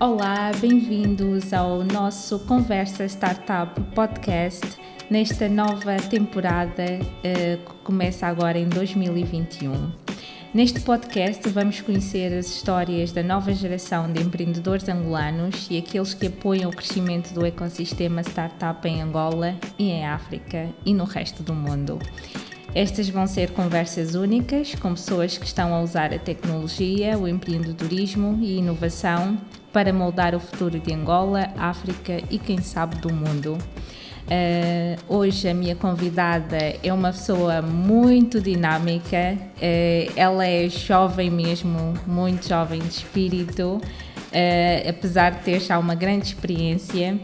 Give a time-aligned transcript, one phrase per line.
[0.00, 4.64] Olá, bem-vindos ao nosso Conversa Startup Podcast
[5.10, 9.90] nesta nova temporada uh, que começa agora em 2021.
[10.54, 16.28] Neste podcast vamos conhecer as histórias da nova geração de empreendedores angolanos e aqueles que
[16.28, 21.52] apoiam o crescimento do ecossistema startup em Angola e em África e no resto do
[21.52, 21.98] mundo.
[22.72, 28.38] Estas vão ser conversas únicas com pessoas que estão a usar a tecnologia, o empreendedorismo
[28.40, 29.36] e inovação
[29.78, 33.56] para moldar o futuro de Angola, África e quem sabe do mundo.
[34.26, 41.94] Uh, hoje a minha convidada é uma pessoa muito dinâmica, uh, ela é jovem mesmo,
[42.08, 47.16] muito jovem de espírito, uh, apesar de ter já uma grande experiência.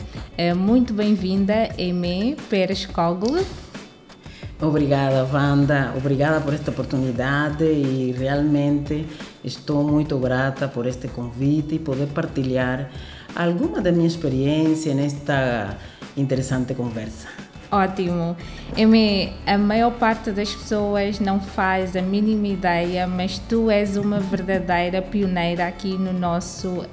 [0.56, 3.44] muito bem-vinda, Emê Pérez Kogl.
[4.62, 5.92] Obrigada, Wanda.
[5.96, 9.04] Obrigada por esta oportunidade e realmente
[9.44, 12.90] estou muito grata por este convite e poder partilhar
[13.36, 15.76] alguma da minha experiência nesta
[16.16, 17.28] interessante conversa.
[17.70, 18.36] Ótimo.
[18.76, 24.20] Emi, a maior parte das pessoas não faz a mínima ideia, mas tu és uma
[24.20, 26.86] verdadeira pioneira aqui no nosso uh,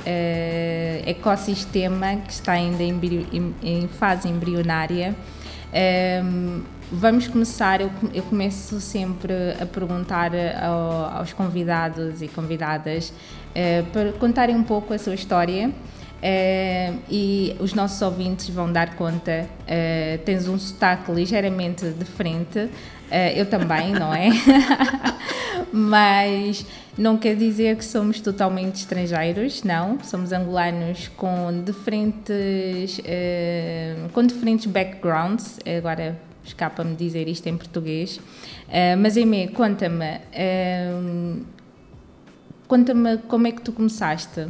[1.06, 3.00] ecossistema que está ainda em,
[3.62, 5.16] em, fase embrionária.
[5.72, 6.62] Ehm,
[6.94, 14.12] Vamos começar, eu, eu começo sempre a perguntar ao, aos convidados e convidadas uh, para
[14.12, 19.48] contarem um pouco a sua história uh, e os nossos ouvintes vão dar conta.
[19.62, 22.70] Uh, tens um sotaque ligeiramente diferente,
[23.36, 24.30] eu também, não é?
[25.72, 26.66] Mas
[26.98, 29.98] não quer dizer que somos totalmente estrangeiros, não.
[30.02, 33.02] Somos angolanos com diferentes,
[34.14, 35.60] com diferentes backgrounds.
[35.78, 38.18] Agora escapa-me dizer isto em português.
[38.18, 41.46] Uh, mas, Emê, conta-me, uh,
[42.68, 44.48] conta-me como é que tu começaste?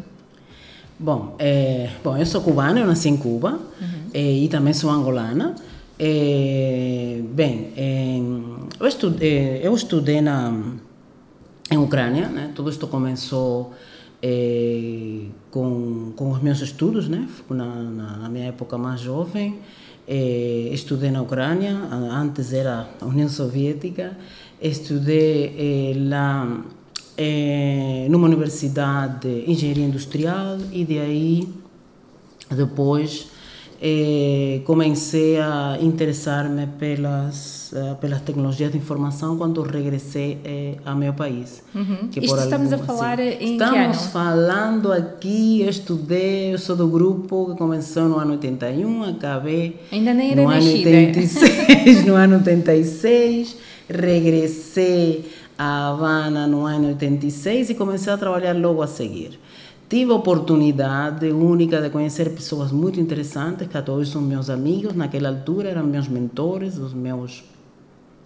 [0.99, 4.09] Bom, é, bom eu sou cubana, eu nasci em Cuba uhum.
[4.13, 5.55] é, e também sou angolana.
[5.97, 7.73] É, bem,
[8.79, 10.53] eu, estudei, eu estudei na,
[11.71, 12.51] em Ucrânia, né?
[12.53, 13.73] tudo isto começou
[15.49, 17.27] com, com os meus estudos, né?
[17.49, 19.59] na, na, na minha época mais jovem.
[20.07, 21.73] Eh, estudei na Ucrânia,
[22.11, 24.17] antes era a União Soviética,
[24.61, 26.63] estudei eh, lá
[27.17, 31.47] eh, numa universidade de engenharia industrial e de aí
[32.49, 33.27] depois
[33.81, 41.13] eh, comecei a interessar-me pelas uh, pelas tecnologias de informação quando regressei eh, ao meu
[41.13, 41.63] país.
[41.73, 42.07] Uhum.
[42.11, 46.75] Que Isto estamos algum, a falar assim, em Estamos falando aqui, eu estudei, eu sou
[46.75, 52.15] do grupo que começou no ano 81, acabei Ainda nem era no ano 86, no
[52.15, 53.57] ano 86,
[53.89, 55.25] regressei
[55.57, 59.39] a Havana no ano 86 e comecei a trabalhar logo a seguir.
[59.91, 64.93] Tive a oportunidade única de conhecer pessoas muito interessantes, que até hoje são meus amigos,
[64.93, 67.43] naquela altura eram meus mentores, os meus,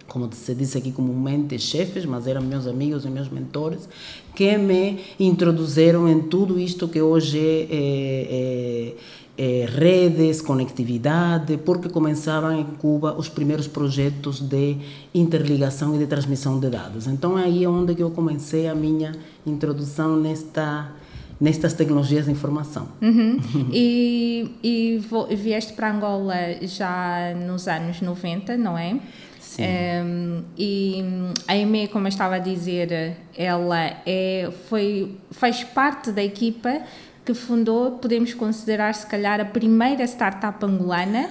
[0.08, 3.90] como se diz aqui comumente, chefes, mas eram meus amigos e meus mentores,
[4.36, 8.94] que me introduziram em tudo isto que hoje é,
[9.36, 14.78] é, é redes, conectividade, porque começavam em Cuba os primeiros projetos de
[15.16, 17.08] interligação e de transmissão de dados.
[17.08, 19.14] Então aí é onde que eu comecei a minha
[19.48, 20.92] introdução nesta
[21.40, 22.88] nestas tecnologias de informação.
[23.02, 23.40] Uhum.
[23.72, 29.00] e, e vieste para Angola já nos anos 90, não é?
[29.40, 29.64] Sim.
[30.04, 31.04] Um, e
[31.48, 36.82] a EME, como eu estava a dizer, ela é, foi, faz parte da equipa
[37.26, 41.28] que fundou, podemos considerar se calhar a primeira startup angolana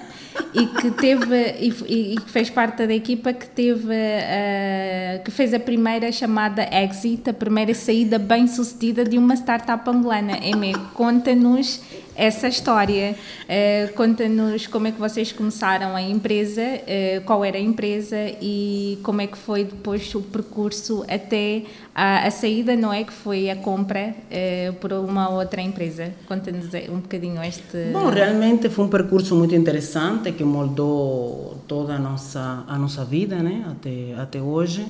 [0.53, 5.59] e que teve e, que fez parte da equipa que teve uh, que fez a
[5.59, 10.37] primeira chamada exit, a primeira saída bem sucedida de uma startup angolana.
[10.45, 11.81] Eme, conta-nos
[12.15, 13.15] essa história.
[13.43, 18.97] Uh, Conta-nos como é que vocês começaram a empresa, uh, qual era a empresa e
[19.03, 23.03] como é que foi depois o percurso até a, a saída, não é?
[23.03, 26.13] Que foi a compra uh, por uma outra empresa.
[26.27, 27.91] Conta-nos um bocadinho este.
[27.91, 33.37] Bom, realmente foi um percurso muito interessante que moldou toda a nossa, a nossa vida,
[33.37, 33.65] né?
[33.69, 34.85] Até, até hoje.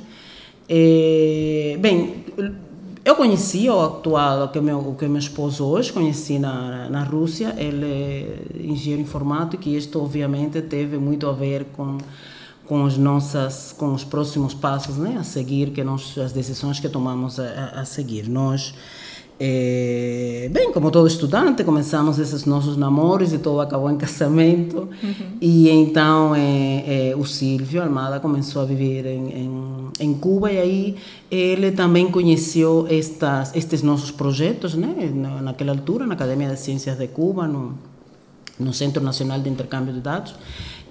[0.68, 2.26] E, bem,
[3.06, 7.54] eu conheci o atual, que meu, o que meu esposo hoje, conheci na, na Rússia,
[7.56, 12.00] ele é engenheiro informático e isto obviamente teve muito a ver com
[12.66, 16.90] com os nossas com os próximos passos né a seguir que nós as decisões que
[16.90, 18.28] tomamos a, a seguir.
[18.28, 18.74] Nós
[19.38, 24.88] É, bem, como todo estudante, começamos esses nossos namoros e tudo acabou em casamento.
[25.04, 25.14] Uhum.
[25.42, 30.58] E então é, é, o Silvio Almada começou a viver em, em, em, Cuba e
[30.58, 30.96] aí
[31.30, 35.12] ele também conheceu estas, estes nossos projetos, né?
[35.42, 37.78] naquela altura, na Academia de Ciências de Cuba, no,
[38.58, 40.34] no Centro Nacional de Intercâmbio de Dados.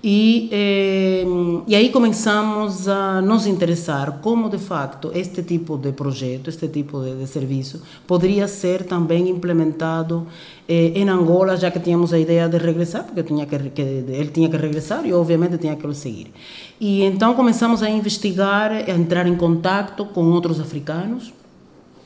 [0.07, 1.25] E, eh,
[1.67, 7.01] e aí começamos a nos interessar como, de facto, este tipo de projeto, este tipo
[7.01, 10.27] de, de serviço, poderia ser também implementado
[10.69, 14.29] eh, em Angola, já que tínhamos a ideia de regressar, porque tinha que, que, ele
[14.29, 16.31] tinha que regressar e, obviamente, tinha que o seguir.
[16.79, 21.33] E então começamos a investigar, a entrar em contato com outros africanos,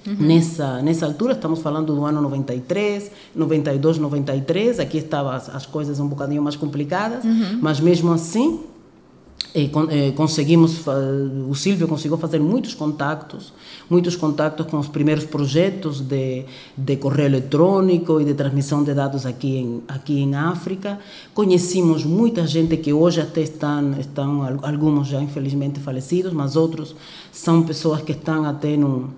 [0.09, 0.27] Uhum.
[0.27, 6.01] Nessa, nessa altura, estamos falando do ano 93, 92, 93, aqui estavam as, as coisas
[6.01, 7.59] um bocadinho mais complicadas, uhum.
[7.61, 8.61] mas mesmo assim,
[9.55, 10.85] eh, eh, conseguimos,
[11.49, 13.53] o Silvio conseguiu fazer muitos contactos,
[13.89, 16.45] muitos contactos com os primeiros projetos de,
[16.77, 20.99] de correio eletrônico e de transmissão de dados aqui em, aqui em África.
[21.33, 26.95] Conhecemos muita gente que hoje até estão, estão, alguns já infelizmente falecidos, mas outros
[27.33, 29.11] são pessoas que estão até no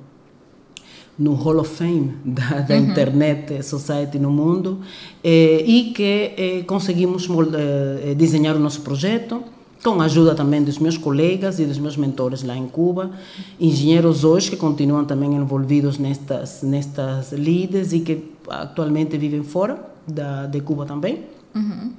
[1.21, 2.81] no Hall of Fame da, da uhum.
[2.81, 4.79] Internet Society no mundo
[5.23, 9.43] eh, e que eh, conseguimos eh, desenhar o nosso projeto
[9.85, 13.11] com a ajuda também dos meus colegas e dos meus mentores lá em Cuba,
[13.59, 20.47] engenheiros hoje que continuam também envolvidos nestas nestas lides e que atualmente vivem fora da,
[20.47, 21.25] de Cuba também.
[21.55, 21.93] Uhum.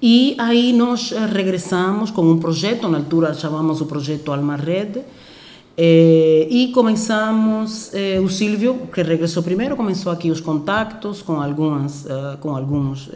[0.00, 5.02] E aí nós regressamos com um projeto, na altura chamamos o projeto Alma Red,
[5.76, 12.04] eh, e começamos, eh, o Silvio, que regressou primeiro, começou aqui os contactos com, algumas,
[12.04, 13.10] uh, com alguns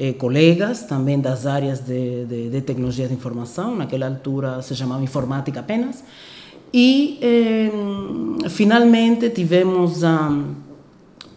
[0.00, 5.02] eh, colegas, também das áreas de, de, de, tecnologia de informação, naquela altura se chamava
[5.02, 6.04] informática apenas,
[6.72, 10.28] e eh, finalmente tivemos a.
[10.28, 10.67] Um,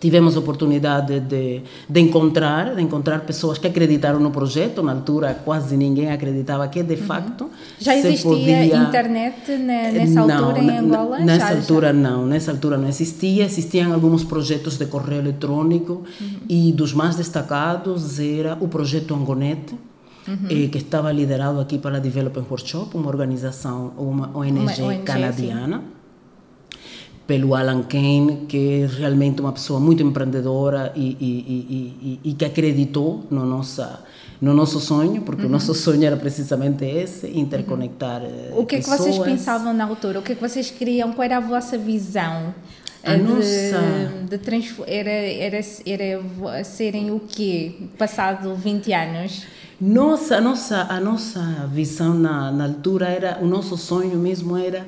[0.02, 5.40] tivemos a oportunidade de, de encontrar de encontrar pessoas que acreditaram no projeto na altura
[5.46, 7.02] quase ninguém acreditava que de uhum.
[7.04, 7.50] facto
[7.80, 8.78] já existia podia...
[8.78, 11.94] internet nessa não, altura em Angola nessa já, altura já?
[11.94, 16.30] não nessa altura não existia existiam alguns projetos de correio eletrônico uhum.
[16.50, 19.76] e dos mais destacados era o projeto Angonet
[20.28, 20.38] Uhum.
[20.52, 25.78] Eh, que estava liderado aqui pela Development Workshop, uma organização, uma ONG, uma ONG canadiana.
[25.80, 26.01] Sim
[27.32, 32.44] pelo Alan Kane, que é realmente uma pessoa muito empreendedora e, e, e, e que
[32.44, 34.04] acreditou no, nossa,
[34.42, 35.48] no nosso sonho, porque uhum.
[35.48, 38.60] o nosso sonho era precisamente esse, interconectar uhum.
[38.60, 40.20] O que é que vocês pensavam na altura?
[40.20, 41.14] O que é que vocês queriam?
[41.14, 42.54] Qual era a vossa visão?
[43.02, 43.80] A de, nossa...
[44.28, 47.76] de era, era, era serem o quê?
[47.98, 49.44] Passado 20 anos?
[49.80, 54.86] Nossa, a nossa, a nossa visão na, na altura era, o nosso sonho mesmo era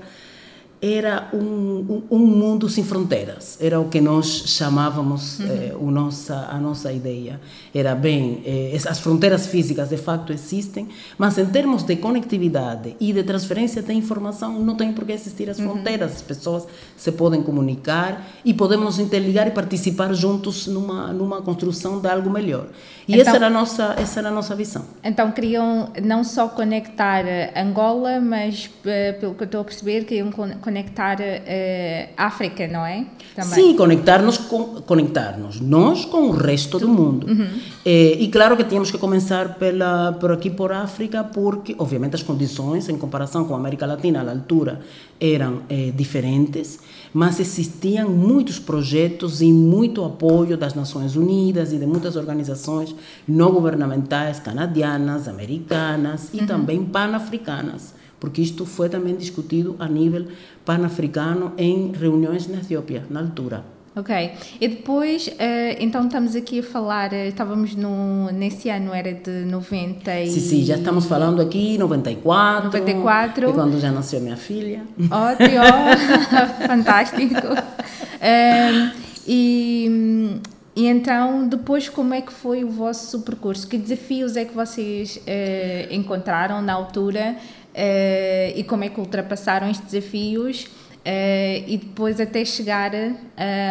[0.84, 3.58] era um, um, mundo sem fronteiras.
[3.62, 5.46] Era o que nós chamávamos uhum.
[5.48, 7.40] eh, o nossa, a nossa ideia.
[7.74, 13.14] Era bem, eh, as fronteiras físicas de facto existem, mas em termos de conectividade e
[13.14, 15.70] de transferência de informação, não tem por que existir as uhum.
[15.70, 16.10] fronteiras.
[16.10, 16.16] Uhum.
[16.18, 22.10] As pessoas se podem comunicar e podemos interligar e participar juntos numa, numa construção de
[22.10, 22.68] algo melhor.
[23.08, 24.84] E então, essa, era a nossa, essa era a nossa visão.
[25.02, 27.24] Então queriam não só conectar
[27.56, 32.84] Angola, mas, eh, pelo que eu estou a perceber, queriam conectar conectar uh, África, não
[32.84, 33.06] é?
[33.36, 33.52] Também.
[33.52, 37.28] Sim, conectar-nos com, conectar-nos nós com o resto do mundo.
[37.28, 37.48] Uhum.
[37.86, 42.24] Eh, e claro que tínhamos que começar pela, por aqui por África, porque obviamente as
[42.24, 44.82] condições em comparação com a América Latina à altura
[45.20, 46.80] eram eh, diferentes,
[47.14, 52.96] mas existiam muitos projetos e muito apoio das Nações Unidas e de muitas organizações
[53.28, 56.46] não governamentais canadianas, americanas e uhum.
[56.48, 60.28] também pan-africanas porque isto foi também discutido a nível
[60.64, 63.66] pan-africano em reuniões na Etiópia, na altura.
[63.94, 64.32] Ok.
[64.62, 65.32] E depois, uh,
[65.78, 70.32] então estamos aqui a falar, uh, estávamos no, nesse ano, era de 90 e...
[70.32, 72.68] Sim, sim, já estamos falando aqui 94.
[72.68, 73.50] 94.
[73.50, 74.84] E quando já nasceu minha filha.
[75.12, 75.66] Ótimo,
[76.66, 77.36] fantástico.
[77.36, 78.92] Uh,
[79.28, 80.40] e,
[80.78, 83.68] e então, depois, como é que foi o vosso percurso?
[83.68, 87.36] Que desafios é que vocês uh, encontraram na altura
[87.74, 93.16] uh, e como é que ultrapassaram estes desafios uh, e depois até chegar uh,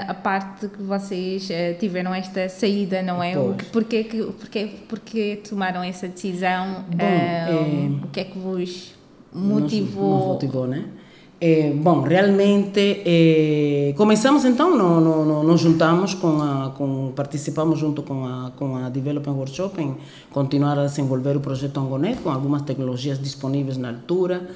[0.09, 3.35] à parte que vocês tiveram esta saída, não é?
[3.35, 3.69] Pois.
[3.69, 6.85] Porquê, que, porquê, porquê tomaram essa decisão?
[6.89, 8.05] Bom, é...
[8.05, 8.95] O que é que vos
[9.33, 10.19] motivou?
[10.19, 10.85] Nos motivou, né?
[11.45, 18.05] É, bom, realmente é, começamos então, no, no, nos juntamos com a, com, participamos junto
[18.05, 19.97] com a, com a Development Workshop em
[20.31, 24.49] continuar a desenvolver o projeto Angonet com algumas tecnologias disponíveis na altura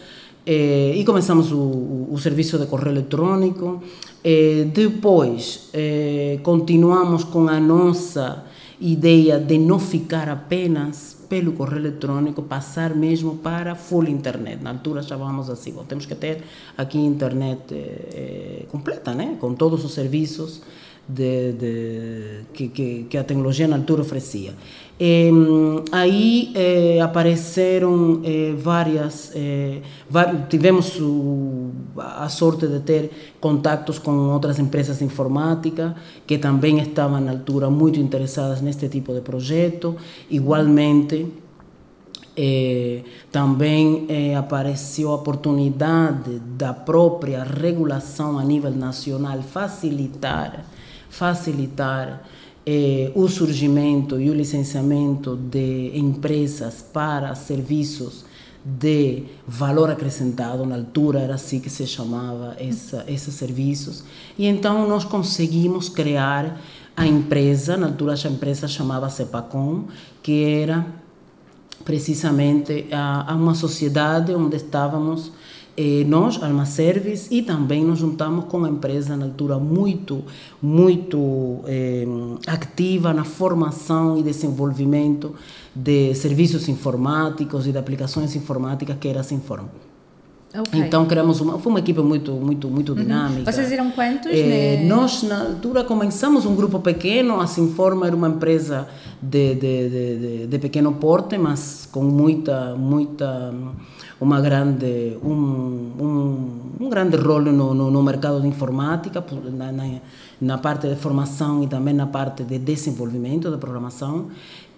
[0.46, 3.82] eh, e começamos o, o, o, serviço de correio eletrônico.
[4.22, 8.44] Eh, depois, eh, continuamos com a nossa
[8.80, 14.62] ideia de não ficar apenas pelo correio eletrônico, passar mesmo para full internet.
[14.62, 16.42] Na altura chamávamos assim, bom, temos que ter
[16.76, 17.62] aqui internet
[18.70, 19.36] completa, né?
[19.40, 20.62] com todos os serviços
[21.08, 24.54] de, de, que, que, que, a tecnologia na altura oferecia.
[24.98, 25.30] E,
[25.92, 29.80] aí eh, apareceram eh, várias, eh,
[30.48, 35.94] tivemos o, a sorte de ter contactos com outras empresas de informática
[36.26, 39.96] que também estavam na altura muito interessadas neste tipo de projeto.
[40.30, 41.26] Igualmente,
[43.32, 50.66] também apareceu a oportunidade da própria regulação a nível nacional facilitar
[51.08, 52.22] facilitar
[52.64, 58.24] eh, o surgimento e o licenciamento de empresas para serviços
[58.64, 64.02] de valor acrescentado, na altura era assim que se chamava essa, esses serviços,
[64.36, 66.60] e então nós conseguimos criar
[66.96, 69.84] a empresa, na altura a empresa chamava Cepacom,
[70.20, 70.84] que era
[71.84, 75.30] precisamente a, a uma sociedade onde estávamos
[76.06, 80.24] nós, Alma Service, e também nos juntamos com a empresa na altura muito,
[80.62, 82.06] muito eh,
[82.46, 85.34] ativa na formação e desenvolvimento
[85.74, 89.66] de serviços informáticos e de aplicações informáticas que era a Sinform.
[90.60, 90.80] Okay.
[90.80, 92.98] Então criamos uma, foi uma equipe muito muito muito uhum.
[92.98, 93.52] dinâmica.
[93.52, 94.32] Vocês eram quantos?
[94.32, 94.84] Eh, né?
[94.84, 98.88] Nós na altura começamos um grupo pequeno, a Sinforma era uma empresa
[99.20, 103.52] de, de, de, de, pequeno porte, mas com muita muita
[104.20, 110.00] uma grande, um, um, um grande rol no, no, no, mercado de informática, na, na,
[110.40, 114.28] na, parte de formação e também na parte de desenvolvimento de programação.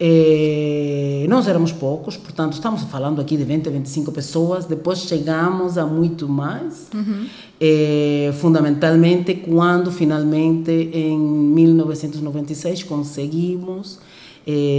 [0.00, 5.86] E nós éramos poucos, portanto, estamos falando aqui de 20, 25 pessoas, depois chegamos a
[5.86, 7.26] muito mais, uhum.
[7.60, 14.00] e, fundamentalmente quando finalmente em 1996 conseguimos,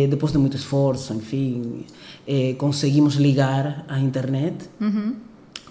[0.10, 1.86] depois de muito esforço, enfim,
[2.32, 5.16] eh, conseguimos ligar a internet uhum.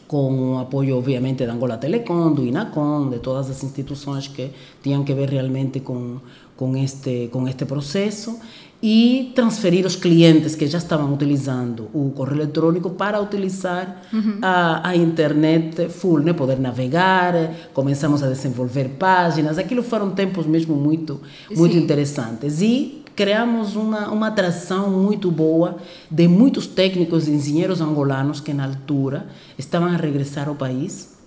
[0.09, 4.51] com o apoio, obviamente, da Angola Telecom, do INACOM, de todas as instituições que
[4.83, 6.19] tinham que ver realmente com,
[6.57, 8.41] com, este, com este processo
[8.83, 14.39] e transferir os clientes que já estavam utilizando o correio eletrônico para utilizar uhum.
[14.43, 16.33] a, a, internet full, né?
[16.33, 17.35] poder navegar,
[17.73, 21.21] começamos a desenvolver páginas, aquilo foram tempos mesmo muito,
[21.57, 22.61] muito interessantes.
[22.61, 28.65] E criamos uma, uma atração muito boa de muitos técnicos e engenheiros angolanos que na
[28.65, 29.27] altura
[29.59, 31.19] estavam a regressar ao país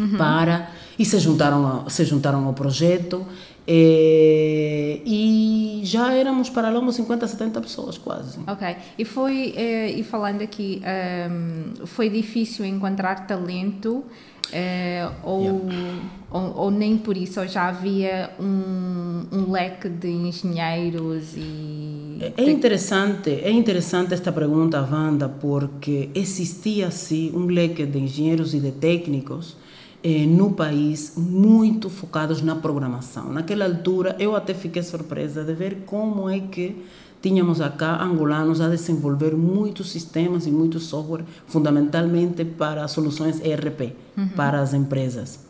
[0.00, 0.18] uhum.
[0.18, 3.24] para e se juntaram se juntaram ao projeto
[3.64, 8.40] e, eh, e já éramos para lá uns 50, 70 pessoas quase.
[8.48, 8.76] Ok.
[8.98, 14.04] E foi, eh, e falando aqui, um, ehm, foi difícil encontrar talento
[14.52, 16.00] é, ou, yeah.
[16.30, 22.18] ou, ou, nem por isso, ou já havia um, um leque de engenheiros e...
[22.20, 28.54] É, é interessante, é interessante esta pergunta, Wanda, porque existia sim um leque de engenheiros
[28.54, 29.56] e de técnicos
[30.02, 33.32] eh, no país muito focados na programação.
[33.32, 36.76] Naquela altura eu até fiquei surpresa de ver como é que
[37.24, 44.28] tínhamos acá angolanos a desenvolver muitos sistemas e muito software, fundamentalmente para soluções ERP, uhum.
[44.36, 45.40] para as empresas.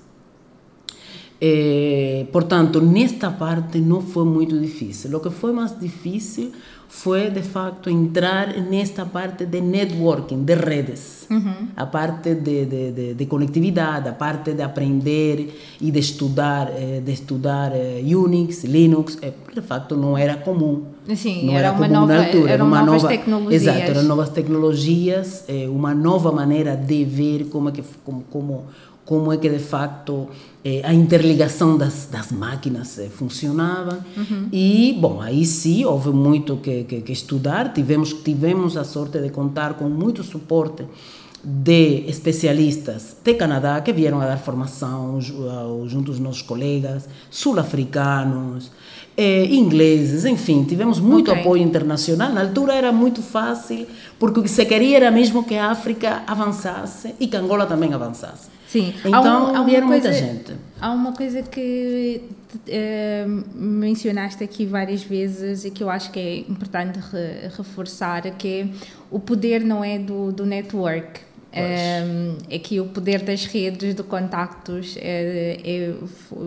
[1.40, 5.16] Eh, portanto, nesta parte não foi muito difícil.
[5.16, 6.52] O que foi mais difícil
[6.94, 11.26] foi, de facto, entrar nesta parte de networking, de redes.
[11.28, 11.68] Uhum.
[11.76, 17.02] A parte de, de, de, de, conectividade, a parte de aprender e de estudar, eh,
[17.04, 20.84] de estudar eh, Unix, Linux, de facto não era comum.
[21.16, 23.62] Sim, não era, era uma nova, altura, eram uma novas nova, tecnologias.
[23.62, 28.64] Exato, eram novas tecnologias, uma nova maneira de ver como é que como, como
[29.04, 30.28] como é que de facto
[30.64, 34.49] eh, a interligação das, das máquinas eh, funcionava uhum.
[34.52, 39.30] e bom aí sim houve muito que, que, que, estudar tivemos tivemos a sorte de
[39.30, 40.84] contar com muito suporte
[41.42, 48.70] de especialistas de Canadá que vieram a dar formação junto aos nossos colegas sul-africanos
[49.16, 51.40] eh, ingleses, enfim, tivemos muito okay.
[51.40, 52.32] apoio internacional.
[52.32, 53.87] Na altura era muito fácil,
[54.18, 57.94] porque o que se queria era mesmo que a África avançasse e que Angola também
[57.94, 58.49] avançasse.
[58.75, 60.52] Sim, então há um, vieram coisa, muita gente.
[60.81, 62.23] Há uma coisa que
[62.57, 68.49] uh, mencionaste aqui várias vezes e que eu acho que é importante re, reforçar, que
[68.49, 68.69] é
[69.12, 71.21] o poder não é do, do network.
[71.52, 75.95] Um, ehm, é que o poder das redes de contactos é, é,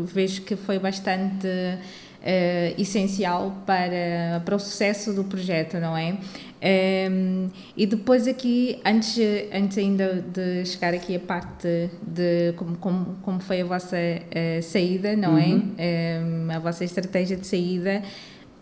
[0.03, 1.47] vejo que foi bastante
[2.77, 6.17] essencial para, para o sucesso do projeto, não é?
[6.59, 9.17] Um, e depois aqui, antes,
[9.53, 14.63] antes ainda de chegar aqui a parte de como, como, como foi a vossa uh,
[14.63, 15.45] saída, não é?
[15.45, 15.73] uhum.
[15.77, 16.21] é?
[16.23, 18.01] Um, a vossa estratégia de saída,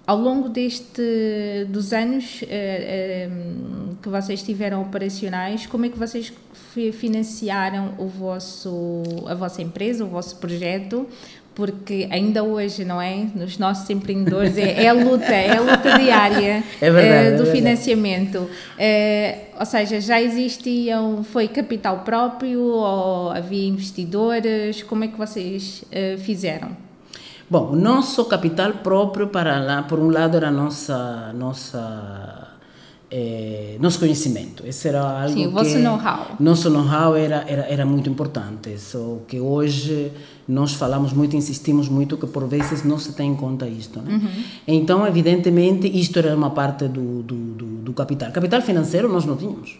[0.05, 6.31] ao longo deste dos anos uh, um, que vocês estiveram operacionais, como é que vocês
[6.93, 11.07] financiaram o vosso, a vossa empresa, o vosso projeto?
[11.55, 13.25] Porque ainda hoje, não é?
[13.33, 17.49] Nos nossos empreendedores é, é a luta, é a luta diária é verdade, uh, do
[17.49, 18.39] é financiamento.
[18.39, 24.83] Uh, ou seja, já existiam, foi capital próprio ou havia investidores?
[24.83, 26.75] Como é que vocês uh, fizeram?
[27.49, 32.44] Bom, o nosso capital próprio para lá, por um lado, era a nossa, nossa
[33.17, 34.67] é, nosso conhecimento.
[34.67, 36.35] Esse era algo Sim, o vosso know-how.
[36.37, 38.77] Nosso know-how era, era, era muito importante.
[38.77, 40.11] Só que hoje
[40.45, 44.01] nós falamos muito, insistimos muito que por vezes não se tem em conta isto.
[44.01, 44.15] Né?
[44.15, 44.43] Uhum.
[44.67, 48.33] Então, evidentemente, isto era uma parte do, do, do, do capital.
[48.33, 49.79] Capital financeiro nós não tínhamos.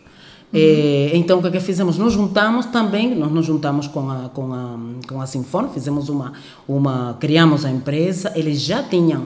[0.54, 0.60] Uhum.
[0.62, 1.98] É, então, o que, é que fizemos?
[1.98, 6.32] Nós juntamos também, nós nos juntamos com a, com a, com a Sinfone, fizemos uma,
[6.66, 9.26] uma, criamos a empresa, eles já tinham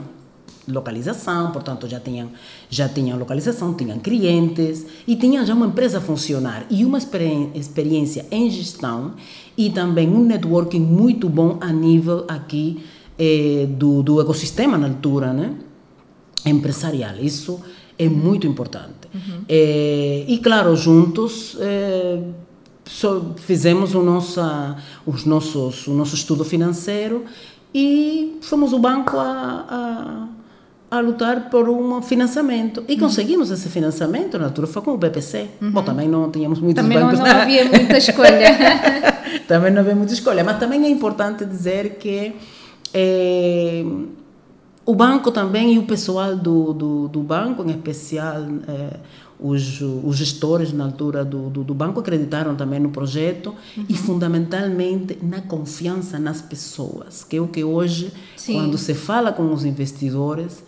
[0.70, 2.30] localização, portanto já tinham,
[2.68, 8.26] já tinham localização, tinham clientes e tinham já uma empresa a funcionar e uma experiência
[8.30, 9.14] em gestão
[9.56, 12.82] e também um networking muito bom a nível aqui
[13.18, 15.54] eh, do, do ecossistema na altura, né?
[16.46, 17.16] empresarial.
[17.20, 17.60] Isso
[17.98, 19.08] é muito importante.
[19.12, 19.44] Uhum.
[19.48, 22.22] Eh, e claro, juntos eh,
[23.36, 27.24] fizemos o, nossa, os nossos, o nosso estudo financeiro
[27.74, 30.28] e fomos o banco a, a
[30.90, 32.82] a lutar por um financiamento.
[32.88, 35.48] E conseguimos esse financiamento, na altura foi com o BPC.
[35.60, 35.70] Uhum.
[35.70, 37.18] Bom, também não tínhamos muitos também bancos.
[37.18, 39.44] Também não, havia muita escolha.
[39.46, 40.42] também não havia muita escolha.
[40.42, 42.34] Mas também é importante dizer que
[42.92, 43.84] é,
[44.84, 48.96] o banco também e o pessoal do, do, do banco, em especial é,
[49.38, 53.84] os, os gestores na altura do, do, do, banco acreditaram também no projeto uhum.
[53.88, 58.54] e fundamentalmente na confiança nas pessoas, que é o que hoje, Sim.
[58.54, 60.62] quando se fala com os investidores,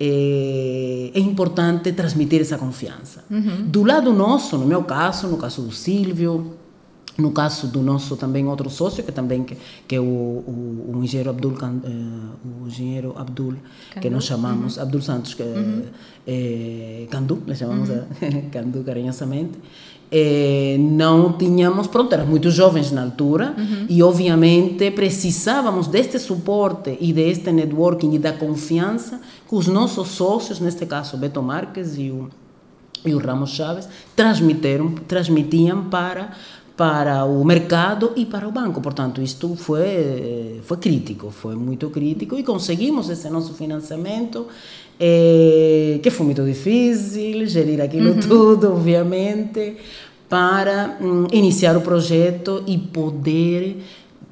[0.00, 3.24] é, é importante transmitir essa confiança.
[3.30, 3.66] Uhum.
[3.66, 6.58] Do lado nosso, no meu caso, no caso do Silvio,
[7.18, 9.56] no caso do nosso também outro sócio, que também que,
[9.88, 13.54] que é o, o, o engenheiro Abdul, uh, o engenheiro Abdul,
[13.90, 14.00] Candu?
[14.00, 14.82] que nós chamamos, uhum.
[14.84, 15.82] Abdul Santos, que uhum.
[16.24, 18.04] é, Candu, nós chamamos uhum.
[18.52, 19.58] Candu carinhosamente,
[20.10, 23.86] é, não tínhamos, pronto, éramos muito jovens na altura uhum.
[23.88, 30.60] e obviamente precisávamos deste suporte e deste networking e da confiança que os nossos sócios,
[30.60, 32.28] neste caso Beto Marques e o,
[33.04, 36.32] e o Ramos Chaves, transmitiram, transmitiam para
[36.78, 38.80] para o mercado e para o banco.
[38.80, 44.46] Portanto, isto foi, foi crítico, foi muito crítico e conseguimos esse nosso financiamento,
[45.00, 48.20] eh, que foi muito difícil, gerir aquilo uhum.
[48.20, 49.76] tudo, obviamente,
[50.28, 53.82] para um, iniciar o projeto e poder,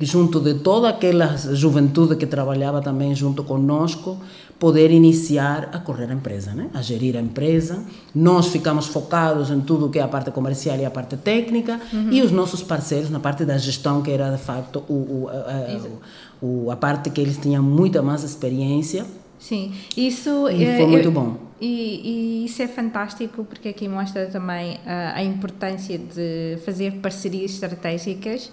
[0.00, 4.18] junto de toda aquela juventude que trabalhava também junto conosco,
[4.58, 6.68] poder iniciar a correr a empresa, né?
[6.74, 7.82] a gerir a empresa.
[8.14, 12.10] Nós ficamos focados em tudo que é a parte comercial e a parte técnica uhum.
[12.10, 16.44] e os nossos parceiros na parte da gestão, que era de facto o, o, a,
[16.44, 19.06] o, a parte que eles tinham muita mais experiência.
[19.38, 21.36] Sim, isso e foi muito bom.
[21.60, 27.52] E, e, isso é fantástico porque aqui mostra também a, a importância de fazer parcerias
[27.52, 28.50] estratégicas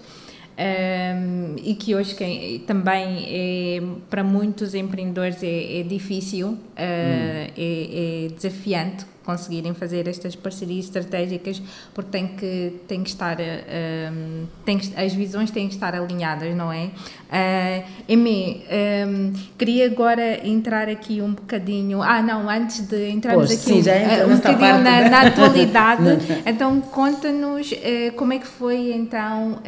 [0.56, 6.58] um, e que hoje quem, também é, para muitos empreendedores é, é difícil, uh, hum.
[6.78, 14.46] é, é, desafiante conseguirem fazer estas parcerias estratégicas porque tem que, tem que estar um,
[14.64, 16.90] tem que, as visões têm que estar alinhadas, não é?
[17.34, 18.64] Uh, Emi,
[19.08, 22.02] um, queria agora entrar aqui um bocadinho.
[22.02, 26.02] Ah não, antes de entrarmos pois, aqui sim, um, um bocadinho na, na, atualidade
[26.46, 29.60] então conta-nos uh, como é que foi então uh,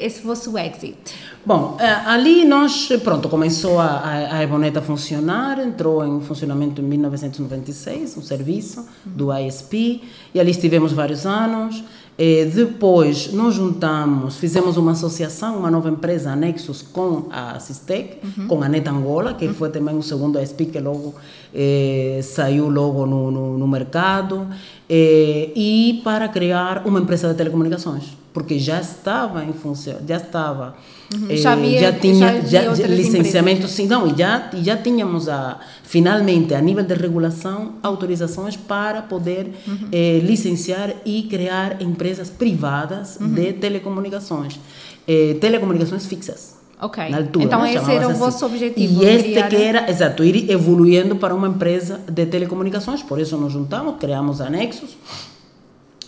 [0.00, 1.14] esse vosso exit
[1.48, 6.84] Bom, eh, ali nós, pronto, começou a, a Eboneta a funcionar, entrou em funcionamento em
[6.84, 10.02] 1996, o serviço do ISP,
[10.34, 11.82] e ali estivemos vários anos.
[12.18, 18.46] E depois nos juntamos, fizemos uma associação, uma nova empresa, Nexus, com a Sistec, uhum.
[18.46, 19.54] com a Net Angola, que uhum.
[19.54, 21.14] foi também o segundo ISP que logo
[21.54, 24.46] eh, saiu logo no, no, no mercado,
[24.88, 30.76] eh, e para criar uma empresa de telecomunicações, porque já estava em função, já estava
[31.14, 31.34] Uhum.
[31.36, 36.54] Já, havia, já tinha já, já licenciamento, sim, não, e já, já tínhamos a, finalmente,
[36.54, 39.88] a nível de regulação, autorizações para poder uhum.
[39.90, 43.32] eh, licenciar e criar empresas privadas uhum.
[43.32, 44.60] de telecomunicações,
[45.06, 46.57] eh, telecomunicações fixas.
[46.80, 47.08] Ok.
[47.10, 47.74] Na altura, então né?
[47.74, 48.18] esse era o assim.
[48.20, 49.02] vosso objetivo.
[49.02, 53.36] E este criar- que era, exato, ir evoluindo para uma empresa de telecomunicações, por isso
[53.36, 54.96] nos juntamos, criamos a Nexus.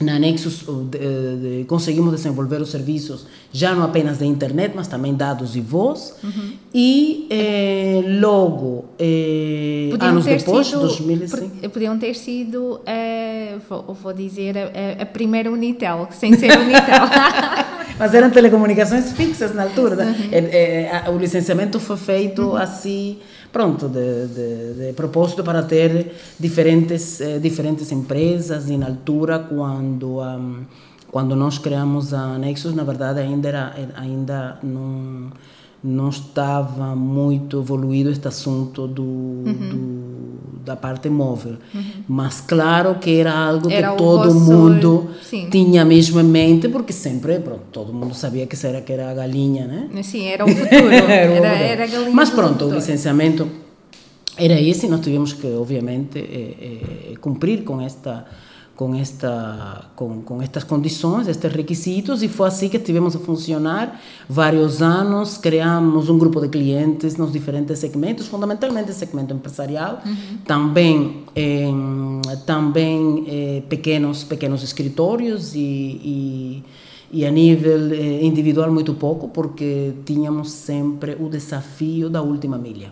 [0.01, 5.13] Na Nexus de- de- conseguimos desenvolver os serviços já não apenas de internet, mas também
[5.15, 6.15] dados e voz.
[6.25, 6.53] Uhum.
[6.73, 11.57] E eh, logo, eh, anos depois, sido, 2005.
[11.61, 17.05] por- Podiam ter sido, eh, vou, vou dizer, a, a primeira Unitel, sem ser Unitel.
[18.01, 19.95] Mas eram telecomunicações fixas na altura.
[19.97, 20.05] né?
[20.19, 20.29] Uhum.
[20.33, 23.19] É, é, a- o licenciamento foi feito assim,
[23.53, 28.69] pronto, de, de, de propósito para ter diferentes, eh, diferentes empresas.
[28.71, 30.63] E na altura, quando, ahm,
[31.13, 35.31] quando nós criamos a Nexus, na verdade, ainda, era- ainda não,
[35.83, 40.11] não estava muito evoluído este assunto do, do-
[40.65, 41.57] da parte móvel.
[42.07, 43.73] Mas claro que era algo Uhum.
[43.73, 45.49] Era que todo vosso- mundo sim.
[45.51, 49.15] tinha mesmo em mente, porque sempre, pronto, todo mundo sabia que era, que era a
[49.15, 50.03] galinha, né?
[50.03, 50.69] Sim, era o futuro.
[50.93, 53.49] Era, Era era a galinha Mas pronto, o licenciamento
[54.37, 56.57] era esse e nós tivemos que, obviamente, eh,
[57.13, 58.27] eh, cumprir com esta
[58.81, 64.01] com esta com, com estas condições, estes requisitos e foi assim que estivemos a funcionar
[64.27, 70.01] vários anos, criamos um grupo de clientes nos diferentes segmentos, fundamentalmente segmento empresarial,
[70.47, 76.65] também em, também eh, pequenos pequenos escritórios e, e
[77.13, 82.91] e a nível eh, individual muito pouco, porque tínhamos sempre o desafio da última milha.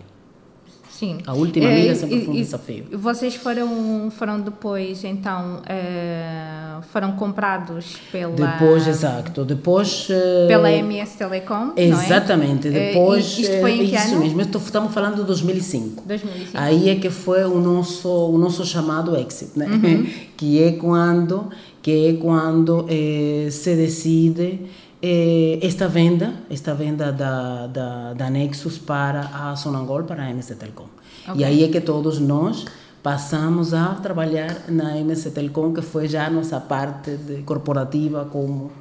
[0.99, 1.17] Sim.
[1.25, 2.85] A última Eh, milha sempre e- foi um e desafio.
[2.91, 10.07] Vocês foram, foram depois, então, eh, foram comprados pela, Depois, exato, depois...
[10.09, 11.85] eh, pela MS Telecom, é?
[11.85, 13.37] Exatamente, Eh, depois...
[13.39, 14.23] isto foi em eh, que isso ano?
[14.23, 16.03] mesmo, estamos falando de 2005.
[16.05, 16.49] 2005.
[16.53, 19.67] Aí é que foi o nosso, o nosso chamado exit, né?
[19.67, 20.05] Uhum.
[20.35, 21.47] que é quando,
[21.81, 24.59] que é quando eh, se decide
[25.01, 30.85] esta venda, esta venda da, da, da Nexus para a Sonangol, para a MC Telecom.
[31.27, 31.39] Ok.
[31.39, 32.65] E aí é que todos nós
[33.01, 38.71] passamos a trabalhar na MC Telecom, que foi já a nossa parte corporativa como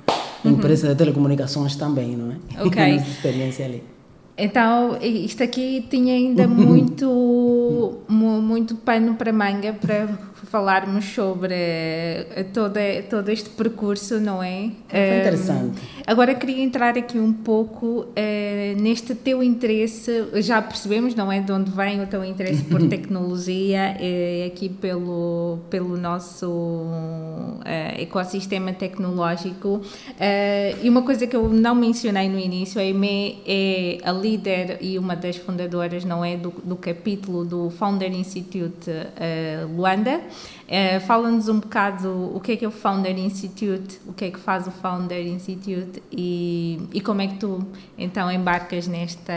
[0.44, 2.34] empresa de telecomunicações também, não é?
[2.60, 2.66] Uhum.
[2.66, 2.82] Ok.
[2.82, 3.82] A nossa experiência ali.
[4.40, 7.06] Então, isto aqui tinha ainda muito,
[8.08, 10.08] mu- muito pano para manga para
[10.46, 14.70] falarmos sobre eh, todo, todo este percurso, não é?
[14.88, 15.80] Foi interessante.
[15.80, 21.40] Eh, Agora queria entrar aqui um pouco eh, neste teu interesse, já percebemos, não é?
[21.40, 26.86] De onde vem o teu interesse por tecnologia, é aqui pelo, pelo nosso
[27.64, 29.82] eh, ecossistema tecnológico.
[30.82, 34.98] E uma coisa que eu não mencionei no início, a EME é a líder e
[34.98, 36.36] uma das fundadoras, não é?
[36.36, 38.90] Do, do capítulo do Founder Institute
[39.76, 40.20] Luanda.
[40.66, 44.30] Eh, Fala-nos um bocado o que é que é o Founder Institute, o que é
[44.30, 47.64] que faz o Founder Institute e, e como é que tu
[47.96, 49.32] então embarcas nesta,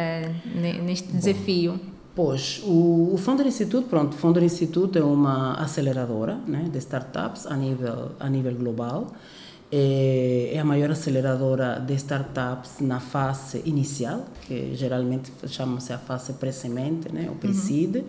[0.53, 1.79] ne- neste desafio.
[2.13, 7.45] Pois, o, o Founder Institute, pronto, o Founder Institute é uma aceleradora né, de startups
[7.47, 9.07] a nível, a nível global.
[9.71, 16.33] É, é a maior aceleradora de startups na fase inicial, que geralmente chama-se a fase
[16.33, 18.03] pré-semente, né, o pre-seed.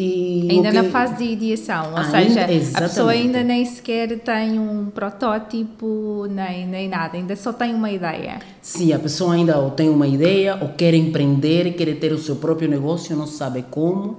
[0.00, 4.16] E Ainda na que- fase de ideação, ou Ainda- seja, a pessoa ainda nem sequer
[4.20, 8.38] tem um protótipo, nem, nem nada, ainda só tem uma ideia.
[8.62, 12.36] Sim, a pessoa ainda ou tem uma ideia, ou quer empreender, quer ter o seu
[12.36, 14.18] próprio negócio, não sabe como.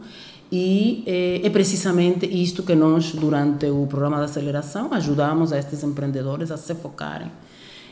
[0.51, 5.81] E eh, é precisamente isto que nós, durante o programa de aceleração, ajudamos a estes
[5.83, 7.31] empreendedores a se focarem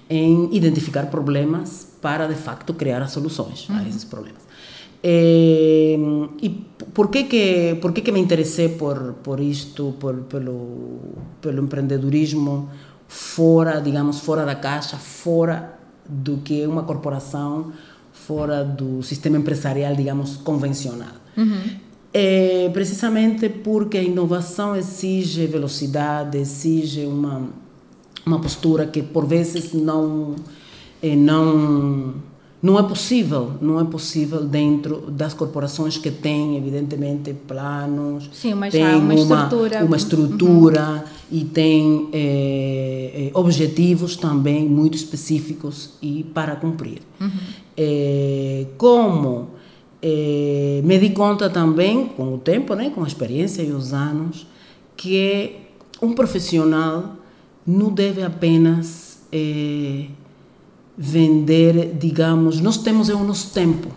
[0.09, 4.46] em identificar problemas para, de facto, criar as soluções a esses problemas.
[5.03, 5.95] Eh,
[6.41, 6.49] e
[6.93, 10.99] por que que por que que me interessei por por isto por pelo
[11.39, 12.69] pelo empreendedorismo
[13.07, 17.71] fora digamos fora da caixa fora do que é uma corporação
[18.11, 21.13] fora do sistema empresarial digamos convencional?
[22.11, 27.49] É precisamente porque a inovação exige velocidade exige uma
[28.25, 30.35] uma postura que por vezes não
[31.03, 32.15] eh, não
[32.61, 38.71] não é possível não é possível dentro das corporações que têm evidentemente planos Sim, mas
[38.71, 39.85] têm há uma estrutura.
[39.85, 47.01] uma estrutura e tem eh, eh, objetivos também muito específicos e para cumprir.
[47.75, 49.49] Eh, como
[50.01, 54.47] eh, me di conta também com o tempo né com a experiência e os anos
[54.95, 55.57] que
[56.01, 57.17] um profissional
[57.65, 59.19] não deve apenas
[60.97, 63.89] vender, digamos, nós temos é o nosso tempo.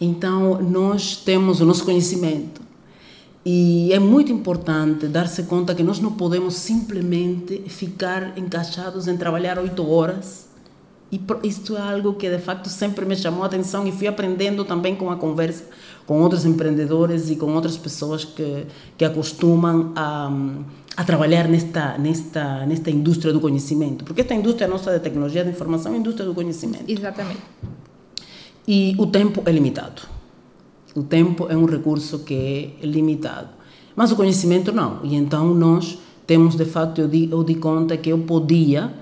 [0.00, 2.62] Então, nós temos o nosso conhecimento.
[3.44, 9.58] E é muito importante dar-se conta que nós não podemos simplesmente ficar encaixados em trabalhar
[9.58, 10.48] oito horas
[11.12, 14.64] E isto é algo que de facto sempre me chamou a atenção e fui aprendendo
[14.64, 15.64] também com a conversa
[16.06, 18.66] com outros empreendedores e com outras pessoas que,
[18.96, 20.30] que acostumam a,
[20.96, 24.04] a trabalhar nesta, nesta, nesta indústria do conhecimento.
[24.04, 26.84] Porque esta indústria nossa de tecnologia de informação é a indústria do conhecimento.
[26.88, 27.40] Exatamente.
[28.66, 30.02] E o tempo é limitado.
[30.94, 33.48] O tempo é um recurso que é limitado.
[33.96, 35.00] Mas o conhecimento não.
[35.04, 38.92] E então nós temos, de fato, eu di, eu di conta que eu podia,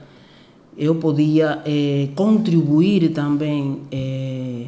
[0.77, 4.67] eu podia eh, contribuir também eh,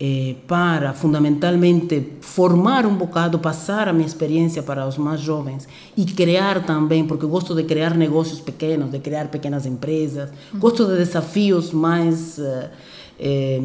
[0.00, 6.06] eh, para fundamentalmente formar um bocado, passar a minha experiência para os mais jovens e
[6.06, 11.70] criar também, porque gosto de criar negócios pequenos, de criar pequenas empresas, gosto de desafios
[11.72, 12.70] mais eh,
[13.18, 13.60] eh,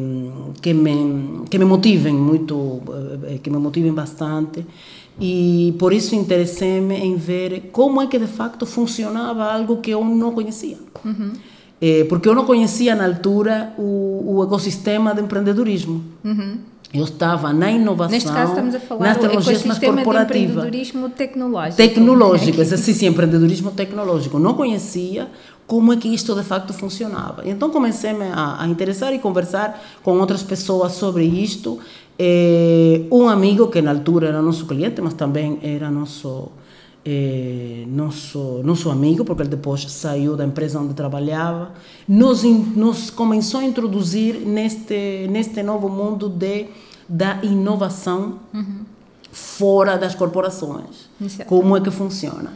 [0.60, 2.82] que me que me motivem muito,
[3.26, 4.66] eh, que me motivem bastante
[5.18, 10.04] e por isso interessei-me em ver como é que de facto funcionava algo que eu
[10.04, 10.76] não conhecia.
[11.02, 11.32] Uhum.
[11.80, 16.02] É, porque eu não conhecia na altura o, o ecossistema de empreendedorismo.
[16.24, 16.58] Uhum.
[16.94, 20.26] Eu estava na inovação, Neste caso estamos a falar nas tecnologias mais corporativas.
[20.28, 21.76] De empreendedorismo tecnológico.
[21.76, 24.38] Tecnológico, esse, sim, sim, empreendedorismo tecnológico.
[24.38, 25.28] Não conhecia
[25.66, 27.42] como é que isto de facto funcionava.
[27.44, 31.78] Então comecei a, a interessar e conversar com outras pessoas sobre isto.
[32.18, 36.50] É, um amigo que na altura era nosso cliente, mas também era nosso
[37.06, 41.70] é, nosso, nosso amigo, porque ele depois saiu da empresa onde trabalhava,
[42.08, 46.66] nos, nos começou a introduzir neste, neste novo mundo de,
[47.08, 48.80] da inovação uhum.
[49.30, 51.08] fora das corporações.
[51.20, 51.48] Exato.
[51.48, 52.52] Como é que funciona.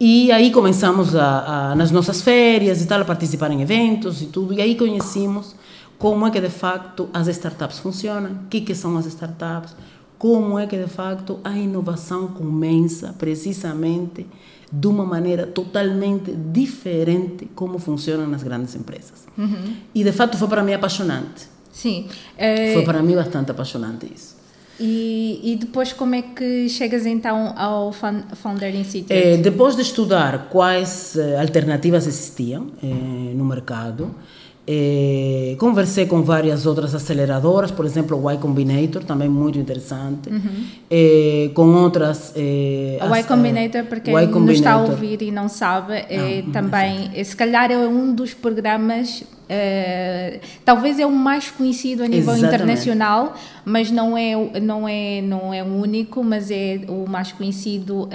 [0.00, 4.26] E aí começamos a, a, nas nossas férias e tal, a participar em eventos e
[4.26, 5.54] tudo, e aí conhecemos
[5.98, 9.76] como é que de facto as startups funcionam, o que, que são as startups,
[10.22, 14.24] como é que de facto a inovação começa precisamente
[14.72, 19.26] de uma maneira totalmente diferente como funciona nas grandes empresas.
[19.36, 19.74] Uhum.
[19.92, 21.48] E de fato foi para mim apaixonante.
[21.72, 22.06] Sim.
[22.38, 22.72] É...
[22.72, 24.36] Foi para mim bastante apaixonante isso.
[24.78, 29.12] E, e, depois como é que chegas então ao Founder Institute?
[29.12, 32.86] É, depois de estudar quais eh, alternativas existiam é,
[33.34, 34.14] no mercado,
[34.64, 40.28] é, conversei com várias outras aceleradoras, por exemplo, o Y Combinator, também muito interessante.
[40.30, 40.66] Uhum.
[40.88, 42.32] É, com outras.
[42.36, 46.52] É, o Y Combinator, para quem não está a ouvir e não sabe, é ah,
[46.52, 52.32] também, se calhar é um dos programas Uh, talvez é o mais conhecido a nível
[52.32, 52.54] Exatamente.
[52.54, 53.34] internacional,
[53.66, 58.08] mas não é, não, é, não é o único, mas é o mais conhecido, uh,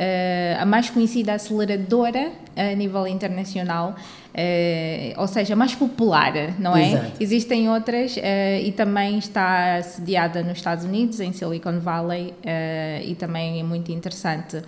[0.60, 3.96] a mais conhecida aceleradora a nível internacional,
[4.38, 6.92] uh, ou seja, mais popular, não é?
[6.92, 7.12] Exato.
[7.20, 8.16] Existem outras
[8.64, 12.34] e também está sediada nos Estados Unidos, em Silicon Valley,
[13.06, 14.62] e também é muito interessante.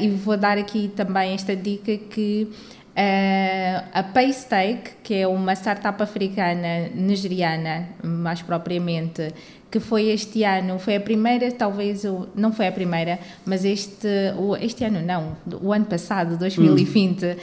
[0.00, 2.48] e vou dar aqui também esta dica que
[2.96, 9.34] Uh, a Paystake, que é uma startup africana, nigeriana, mais propriamente,
[9.76, 12.02] que foi este ano, foi a primeira, talvez,
[12.34, 14.08] não foi a primeira, mas este,
[14.62, 17.36] este ano não, o ano passado, 2020, hum.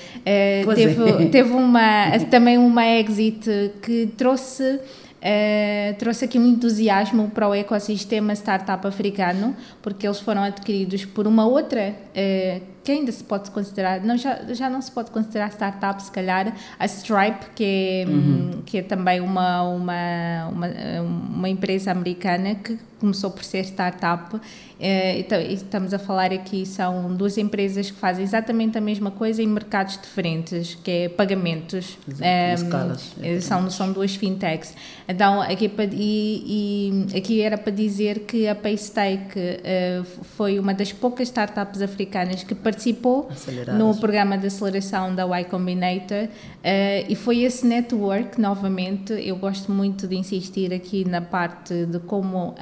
[0.74, 1.26] teve, é.
[1.28, 4.80] teve uma, também uma exit que trouxe
[5.23, 11.25] Uh, trouxe aqui um entusiasmo para o ecossistema startup africano, porque eles foram adquiridos por
[11.25, 15.49] uma outra uh, que ainda se pode considerar, não, já, já não se pode considerar
[15.53, 18.62] startup, se calhar, a Stripe, que é, uhum.
[18.65, 20.67] que é também uma, uma, uma,
[21.01, 24.39] uma empresa americana que começou por ser startup.
[24.79, 29.47] Eh, estamos a falar aqui, são duas empresas que fazem exatamente a mesma coisa em
[29.47, 31.97] mercados diferentes, que é pagamentos.
[32.07, 33.11] Um, escalas.
[33.21, 34.73] Eh, são, são duas fintechs.
[35.07, 40.03] Então, aqui, é e, e aqui era para dizer que a Paystake uh,
[40.37, 43.29] foi uma das poucas startups africanas que participou
[43.77, 49.71] no programa de aceleração da Y Combinator uh, e foi esse network, novamente, eu gosto
[49.71, 52.53] muito de insistir aqui na parte de como uh,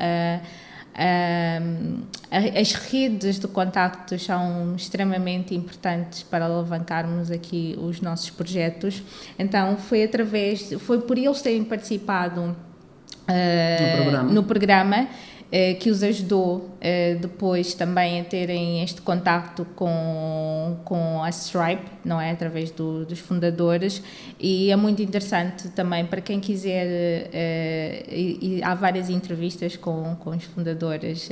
[2.29, 9.01] as redes de contactos são extremamente importantes para alavancarmos aqui os nossos projetos.
[9.39, 15.07] Então foi através, foi por eles terem participado uh, no programa, no programa
[15.51, 21.83] uh, que os ajudou uh, depois também a terem este contacto com, com a Stripe,
[22.03, 22.31] não é?
[22.31, 24.01] Através do, dos fundadores
[24.39, 30.15] e é muito interessante também para quem quiser, uh, e, e, há várias entrevistas com,
[30.15, 31.29] com os fundadores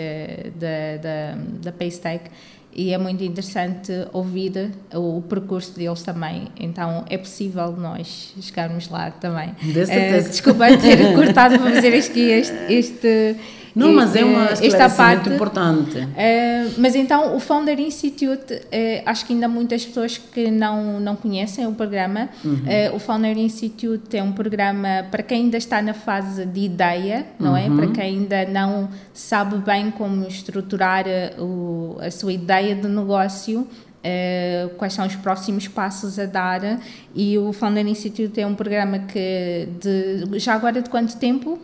[0.55, 2.29] da, da, da Paystack
[2.71, 6.47] e é muito interessante ouvir o percurso deles também.
[6.59, 9.55] Então é possível nós chegarmos lá também.
[9.61, 10.27] De certeza.
[10.27, 13.35] Uh, desculpa ter cortado para fazer este, este, este
[13.75, 15.97] Não, mas é uma esta parte importante.
[15.97, 21.15] Uh, mas então o Founder Institute, uh, acho que ainda muitas pessoas que não, não
[21.15, 22.29] conhecem o programa.
[22.43, 22.53] Uhum.
[22.53, 27.25] Uh, o Founder Institute é um programa para quem ainda está na fase de ideia,
[27.39, 27.69] não é?
[27.69, 27.93] Para uhum.
[27.93, 31.05] quem ainda não sabe bem como estruturar
[31.37, 33.67] o, a sua ideia de negócio.
[33.99, 36.79] Uh, quais são os próximos passos a dar
[37.13, 41.59] e o Founder Institute é um programa que de, já agora de quanto tempo?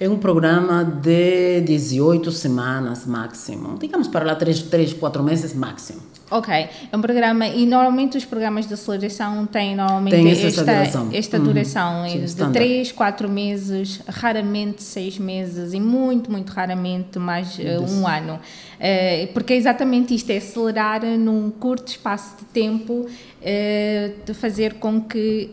[0.00, 6.00] É um programa de 18 semanas máximo, digamos para lá 3, 3 4 meses máximo.
[6.30, 11.08] Ok, é um programa e normalmente os programas de aceleração têm normalmente Tem esta, duração,
[11.10, 12.28] esta duração uhum.
[12.28, 18.06] Sim, de 3, 4 meses, raramente 6 meses e muito, muito raramente mais uh, um
[18.06, 18.34] ano.
[18.34, 23.06] Uh, porque é exatamente isto, é acelerar num curto espaço de tempo
[23.40, 25.50] uh, de fazer com que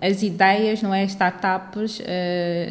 [0.00, 2.00] as ideias, não é, startups,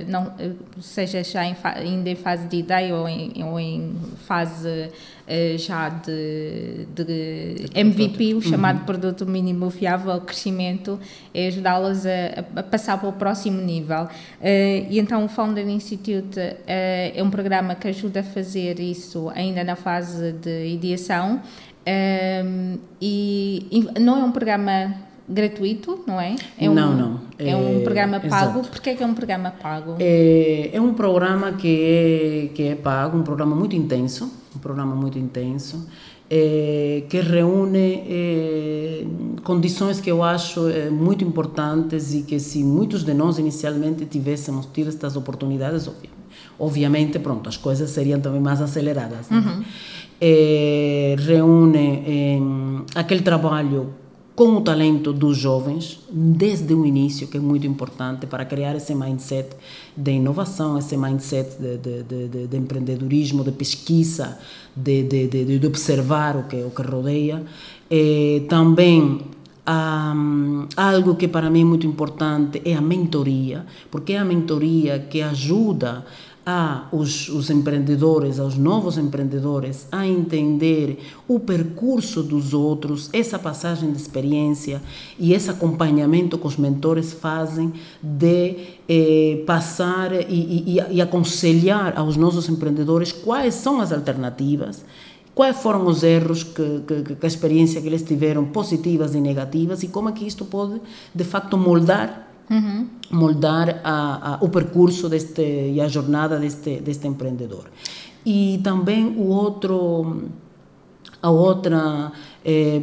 [0.07, 0.33] não,
[0.81, 4.89] seja já em ainda em fase de ideia ou em, ou em fase
[5.31, 8.85] eh, já de, de MVP, o chamado uhum.
[8.85, 10.99] produto mínimo viável crescimento,
[11.31, 14.05] é ajudá-las a, a, passar para o próximo nível.
[14.05, 19.29] Uh, e então o Founder Institute uh, é um programa que ajuda a fazer isso
[19.35, 21.39] ainda na fase de ideação.
[21.87, 24.95] Um, e, e não é um programa
[25.27, 26.35] gratuito, não é?
[26.57, 27.21] é um, não, não.
[27.37, 28.61] É, é um programa pago.
[28.61, 29.95] Por que é, que é um programa pago?
[29.99, 34.95] É, é um programa que é, que é pago, um programa muito intenso, um programa
[34.95, 35.87] muito intenso,
[36.29, 39.05] é, que reúne é,
[39.43, 44.67] condições que eu acho é, muito importantes e que se muitos de nós inicialmente tivéssemos
[44.73, 45.89] tido estas oportunidades,
[46.57, 49.29] obviamente, pronto, as coisas seriam também mais aceleradas.
[49.29, 49.37] Né?
[49.37, 49.63] Uhum.
[50.21, 53.93] É, reúne aquele trabalho
[54.35, 58.95] com o talento dos jovens desde o início, que é muito importante para criar esse
[58.95, 59.49] mindset
[59.95, 64.39] de inovação, esse mindset de, de, de, de empreendedorismo, de pesquisa,
[64.75, 67.43] de, observar o que, o que rodeia.
[68.47, 69.19] Também
[69.69, 74.99] um, algo que para mim é muito importante é a mentoria, porque é a mentoria
[74.99, 76.05] que ajuda
[76.51, 83.97] a os, empreendedores, aos novos empreendedores, a entender o percurso dos outros, essa passagem de
[83.97, 84.81] experiência
[85.19, 88.55] e esse acompanhamento que os mentores fazem de
[88.89, 94.83] eh, passar e, e, e aconselhar aos nossos empreendedores quais são as alternativas
[95.35, 99.83] quais foram os erros que, que, que, a experiência que eles tiveram, positivas e negativas,
[99.83, 100.81] e como é que isto pode,
[101.15, 102.87] de facto, moldar uhum.
[103.11, 107.65] moldar a, a, o percurso deste e a jornada deste, deste empreendedor.
[108.25, 110.23] E também o outro,
[111.21, 112.11] a outra
[112.43, 112.81] é,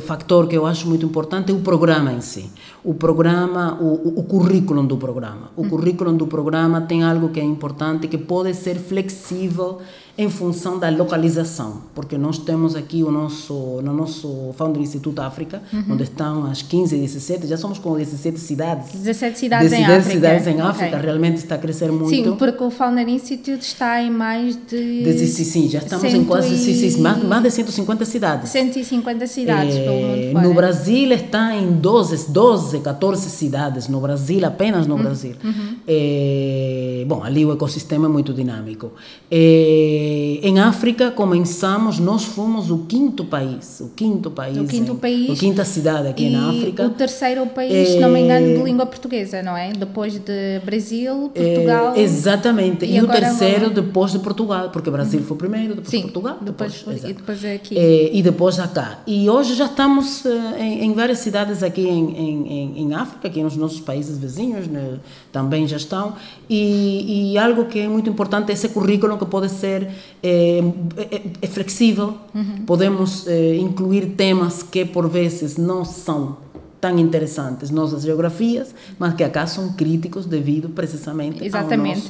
[0.00, 2.50] factor que eu acho muito importante é o programa em si.
[2.88, 5.50] O programa, o, o currículo do programa.
[5.54, 9.78] O currículo do programa tem algo que é importante, que pode ser flexível
[10.18, 15.62] em função da localização, porque nós temos aqui o nosso, no nosso Founder Instituto África,
[15.72, 15.92] uhum.
[15.92, 18.90] onde estão as 15, 17, já somos com 17 cidades.
[18.94, 20.10] 17 cidades 17 em África.
[20.10, 21.00] cidades em África, okay.
[21.00, 22.08] realmente está a crescer muito.
[22.08, 25.04] Sim, porque o Founder Institute está em mais de...
[25.04, 27.00] de sim, sim, já estamos em quase e...
[27.00, 28.50] mais, mais de 150 cidades.
[28.50, 30.48] 150 cidades é, pelo mundo fora.
[30.48, 35.02] No Brasil está em 12, 12, 14 cidades, no Brasil, apenas no uhum.
[35.02, 35.34] Brasil.
[35.42, 35.76] Uhum.
[35.86, 38.92] É, bom, ali o ecossistema é muito dinâmico.
[39.30, 45.30] É, em África começamos, nós fomos o quinto país, o quinto país, o quinto país,
[45.30, 46.86] a quinta cidade aqui na África.
[46.86, 49.72] O terceiro país, se não me engano, de língua portuguesa, não é?
[49.72, 51.94] Depois de Brasil, Portugal.
[51.94, 52.84] É, exatamente.
[52.84, 56.72] E, e o terceiro depois de Portugal, porque Brasil foi primeiro, depois Sim, Portugal, depois,
[56.74, 57.78] depois e depois é aqui.
[57.78, 58.98] É, e depois acá.
[59.06, 60.24] E hoje já estamos
[60.58, 64.98] em, em várias cidades aqui em, em, em, África, aqui nos nossos países vizinhos, né,
[65.32, 66.14] também já estão.
[66.48, 69.88] E, e algo que é muito importante é esse currículo que pode ser
[70.22, 70.58] é,
[70.96, 72.64] é, é flexível, uhum.
[72.66, 73.26] podemos
[73.60, 76.47] incluir temas que por vezes não são
[76.80, 82.08] tão interessantes nossas geografias, mas que acá são críticos devido precisamente exatamente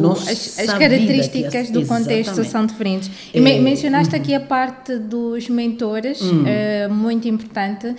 [0.00, 3.10] nosso, o, as, as características do contexto são diferentes.
[3.32, 4.20] E é, mencionaste uhum.
[4.20, 7.94] aqui a parte dos mentores, uh, muito importante,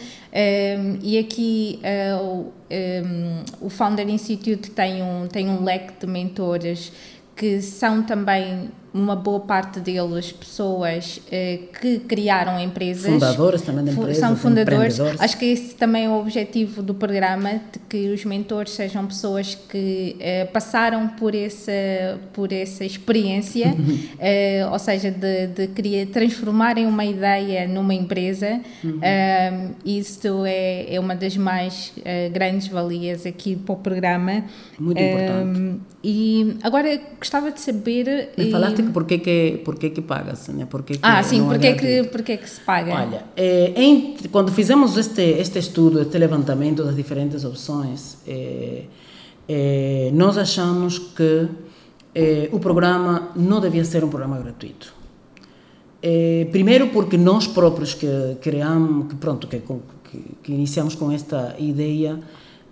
[1.01, 1.79] e aqui
[2.21, 6.91] o, um, o Founder Institute tem um, tem um leque de mentores
[7.35, 13.11] que são também uma boa parte deles pessoas eh, que criaram empresas.
[13.11, 14.17] Fundadoras também de empresas.
[14.17, 14.99] São fundadores.
[14.99, 19.55] Acho que esse também é o objetivo do programa, de que os mentores sejam pessoas
[19.55, 21.71] que eh, passaram por essa,
[22.33, 23.75] por essa experiência,
[24.19, 28.61] eh, ou seja, de, de criar, transformarem uma ideia numa empresa.
[28.83, 28.99] Uhum.
[29.83, 31.91] isso é, é uma das mais
[32.31, 34.43] grandes valias aqui para o programa.
[34.77, 38.31] Muito importante E agora gostava de saber.
[38.37, 38.51] Me e...
[38.51, 40.65] falaste que por que que, por que, paga-se, né?
[40.65, 42.09] Por que Ah, sim, não por é que, que, gratuito?
[42.11, 42.93] por que se paga?
[42.93, 48.83] Olha, eh, em- quando fizemos este, este estudo, este levantamento das diferentes opções, eh,
[49.47, 51.47] eh, nós achamos que
[52.13, 54.93] eh, o programa não devia ser um programa gratuito.
[56.01, 61.55] Eh, primeiro porque nós próprios que criamos, que pronto, que, que, que iniciamos com esta
[61.57, 62.19] ideia,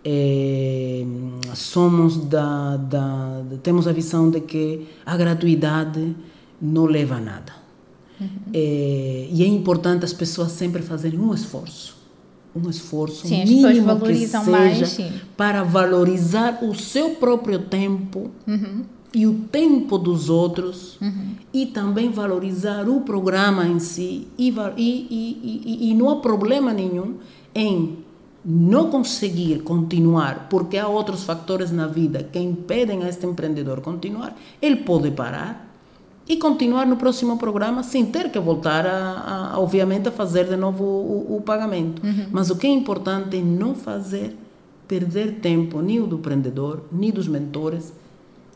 [0.04, 1.06] eh,
[1.54, 6.16] somos da, da, temos a visão de que a gratuidade
[6.62, 7.62] não leva a nada.
[8.54, 11.96] Eh, e é importante as pessoas sempre fazerem um esforço.
[12.56, 15.00] Um esforço Sim, mínimo que seja mais,
[15.38, 18.84] para valorizar o seu próprio tempo Uhum.
[19.14, 21.00] e o tempo dos outros
[21.54, 26.74] e também valorizar o programa em si e, e, e, e, e não há problema
[26.74, 27.16] nenhum
[27.56, 27.98] em
[28.44, 34.36] não conseguir continuar porque há outros fatores na vida que impedem a este empreendedor continuar,
[34.62, 35.70] ele pode parar
[36.28, 40.56] e continuar no próximo programa sem ter que voltar a, a- obviamente a fazer de
[40.56, 42.02] novo o, o pagamento.
[42.32, 44.36] Mas o que é importante é não fazer
[44.88, 47.94] perder tempo nem o do empreendedor, nem dos mentores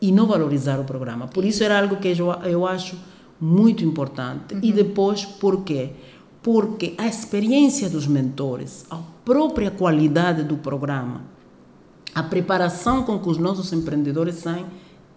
[0.02, 1.26] e não valorizar o programa.
[1.28, 2.96] Por isso era algo que eu, eu acho
[3.40, 4.54] muito importante.
[4.62, 5.90] E depois, por quê?
[5.90, 5.96] Porque
[6.98, 11.22] a experiência dos mentores, a própria qualidade do programa,
[12.14, 14.64] a preparação com que os nossos empreendedores saem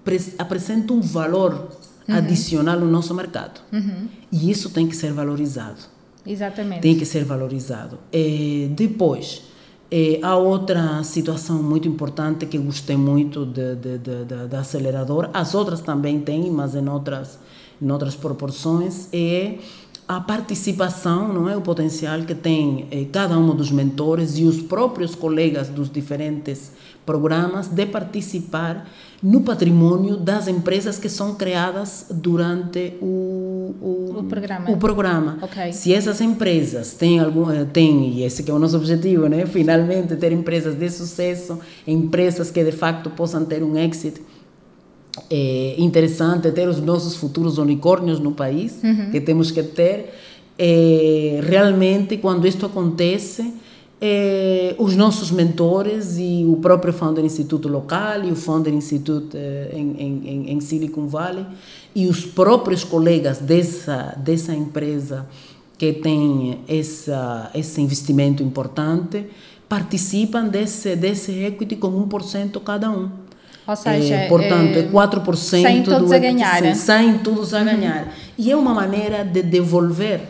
[0.04, 1.70] pres- apresenta um valor
[2.08, 3.62] adicional no nosso mercado.
[4.32, 5.78] E isso tem que ser valorizado
[6.26, 6.82] Exatamente.
[6.82, 8.00] tem que ser valorizado.
[8.12, 9.44] Eh, depois,
[9.92, 16.50] eh, há outra situação muito importante que gostei muito da aceleradora, as outras também têm,
[16.52, 17.38] mas em outras,
[17.82, 19.58] em outras proporções, é
[20.10, 24.60] a participação, não é o potencial que tem eh, cada um dos mentores e os
[24.60, 26.72] próprios colegas dos diferentes
[27.06, 28.90] programas de participar
[29.22, 33.76] no patrimônio das empresas que são criadas durante o,
[34.18, 34.72] O programa.
[34.72, 35.38] o programa.
[35.44, 35.74] Ok.
[35.74, 39.46] Se essas empresas têm algum, eh, têm, e esse que é o nosso objetivo, né?
[39.60, 44.20] finalmente ter empresas de sucesso, empresas que de facto possam ter um exit
[45.30, 48.80] é interessante, ter os nossos futuros unicórnios no país,
[49.12, 50.14] que temos que ter.
[50.58, 53.54] É, realmente, quando isto acontece,
[54.02, 59.72] é, os nossos mentores e o próprio Founder Instituto local e o Founder Institute eh,
[59.74, 61.46] em, em, em- em Silicon Valley
[61.94, 65.28] e os próprios colegas dessa, dessa empresa
[65.78, 69.26] que tem essa, esse investimento importante
[69.68, 73.10] participam desse, desse equity com 1% cada um.
[73.70, 76.64] Ou seja, Eh, portanto, é eh, 4% saem do todos a equity, ganhar.
[76.64, 78.08] sim, saem todos a ganhar.
[78.38, 80.22] E é uma maneira de devolver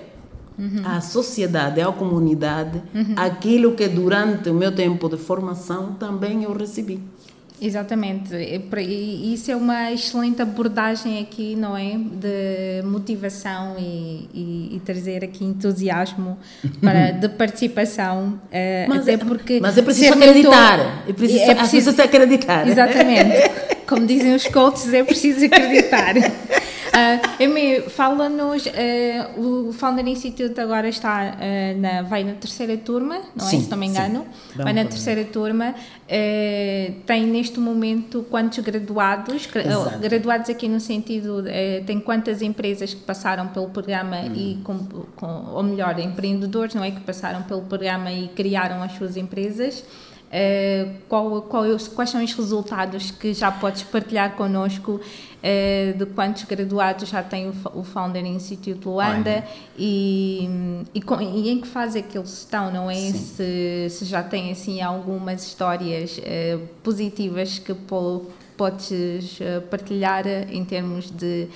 [0.83, 2.81] à sociedade, à comunidade,
[3.15, 6.99] aquilo que durante o meu tempo de formação também eu recebi.
[7.61, 11.97] Exatamente, e isso é uma excelente abordagem aqui, não é?
[11.97, 16.37] De motivação e, e- e trazer aqui entusiasmo
[16.81, 19.59] para, de participação, eh, Mas até é- porque.
[19.61, 22.67] mas é preciso ser mentor- acreditar, é preciso- é preciso acreditar.
[22.67, 23.51] Exatamente,
[23.87, 26.13] como dizem os coaches, é preciso acreditar.
[26.93, 33.21] Ah, Emi, fala-nos, ah, o Founder Institute agora está ah, na, vai na terceira turma,
[33.35, 33.49] não é?
[33.49, 33.91] Sim, Se não me sim.
[33.93, 34.25] engano.
[34.55, 35.75] Vamos vai na terceira turma.
[37.05, 39.45] Tem neste momento quantos graduados?
[39.45, 39.99] Gra- Exato.
[39.99, 41.43] Graduados aqui no sentido,
[41.85, 44.33] tem quantas empresas que passaram pelo programa Hum.
[44.35, 44.77] e, com,
[45.15, 46.91] com- ou melhor, empreendedores, não é?
[46.91, 49.83] Que passaram pelo programa e criaram as suas empresas.
[50.31, 51.63] Eh, qual, qual
[51.95, 55.01] quais são os resultados que já podes partilhar connosco
[55.41, 59.43] eh, de quantos graduados já tem o, o Founder Institute Luanda
[59.75, 60.47] e,
[60.93, 62.95] e, com- e em que fase é que eles estão, não é?
[62.95, 69.39] Se, se já tem assim algumas histórias eh, positivas que po, podes
[69.71, 71.47] partilhar em termos de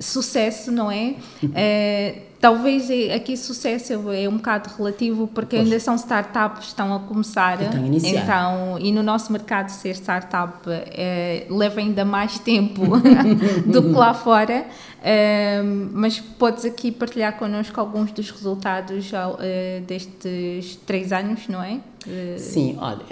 [0.00, 1.14] sucesso, não é?
[1.54, 5.68] Eh, talvez aqui sucesso é um bocado relativo porque Pois.
[5.68, 7.60] ainda são startups, estão a começar.
[7.60, 8.22] Estão a iniciar.
[8.22, 12.82] Então, e no nosso mercado ser startup eh, leva ainda mais tempo
[13.66, 14.66] do que lá fora.
[15.02, 21.80] Eh, mas podes aqui partilhar connosco alguns dos resultados eh, destes três anos, não é?
[22.08, 23.04] Eh, Sim, olha,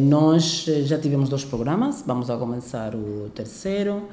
[0.00, 4.04] nós já tivemos dois programas, vamos a começar o terceiro.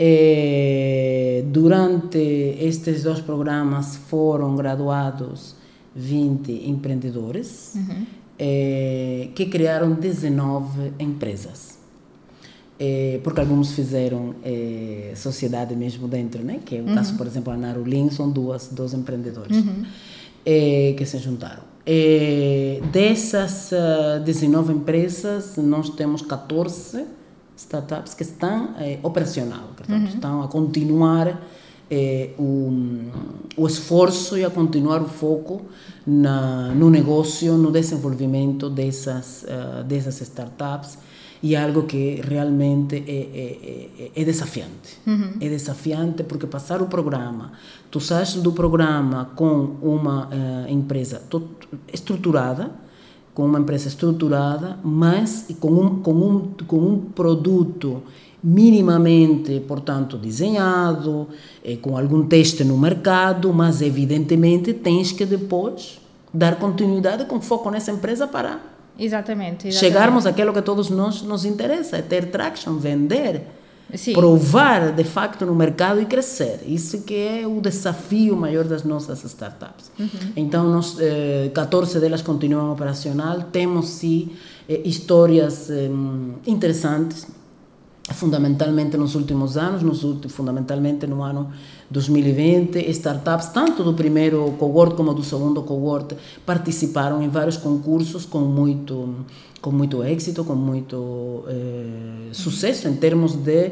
[0.00, 2.18] Eh, durante
[2.60, 5.56] estes dois programas foram graduados
[5.96, 7.74] 20 empreendedores
[8.38, 11.78] eh, que criaram 19 empresas.
[12.78, 16.60] Eh, porque alguns fizeram eh, sociedade mesmo dentro, né?
[16.64, 19.64] que é o caso, por exemplo, a Narulin, são duas, dois empreendedores
[20.46, 21.64] eh, que se juntaram.
[21.84, 27.04] Eh, dessas ah, 19 empresas, nós temos 14
[27.58, 30.08] startups que estão eh, operacional, portanto, uhum.
[30.08, 31.42] estão a continuar
[31.90, 32.70] eh, o,
[33.56, 35.62] o esforço e a continuar o foco
[36.06, 40.98] na, no negócio, no desenvolvimento dessas, uh, dessas startups
[41.42, 44.98] e é algo que realmente é, é, é, é desafiante.
[45.06, 45.34] Uhum.
[45.40, 47.52] É desafiante porque passar o programa,
[47.90, 51.22] tu sais do programa com uma uh, empresa
[51.92, 52.70] estruturada,
[53.38, 58.02] com uma empresa estruturada, mas com um, com um, com um produto
[58.42, 61.28] minimamente, portanto, desenhado,
[61.64, 66.00] eh, com algum teste no mercado, mas evidentemente tens que depois
[66.34, 68.58] dar continuidade com foco nessa empresa para
[68.98, 69.74] exatamente, exatamente.
[69.76, 73.42] chegarmos àquilo que a todos nós nos interessa, é ter traction, vender,
[73.94, 74.12] Sim.
[74.12, 76.60] provar de facto no mercado e crescer.
[76.66, 79.90] Isso que é o desafio maior das nossas startups.
[79.98, 80.08] Uhum.
[80.36, 84.30] Então, nós, eh, 14 delas continuam operacional, temos sim
[84.68, 85.90] eh, histórias eh,
[86.46, 87.26] interessantes,
[88.14, 91.50] fundamentalmente nos últimos anos, nos últimos, fundamentalmente no ano
[91.90, 96.14] 2020, startups, tanto do primeiro cohort como do segundo cohort,
[96.44, 99.24] participaram em vários concursos com muito,
[99.60, 103.70] com muito êxito, com muito eh, sucesso em termos de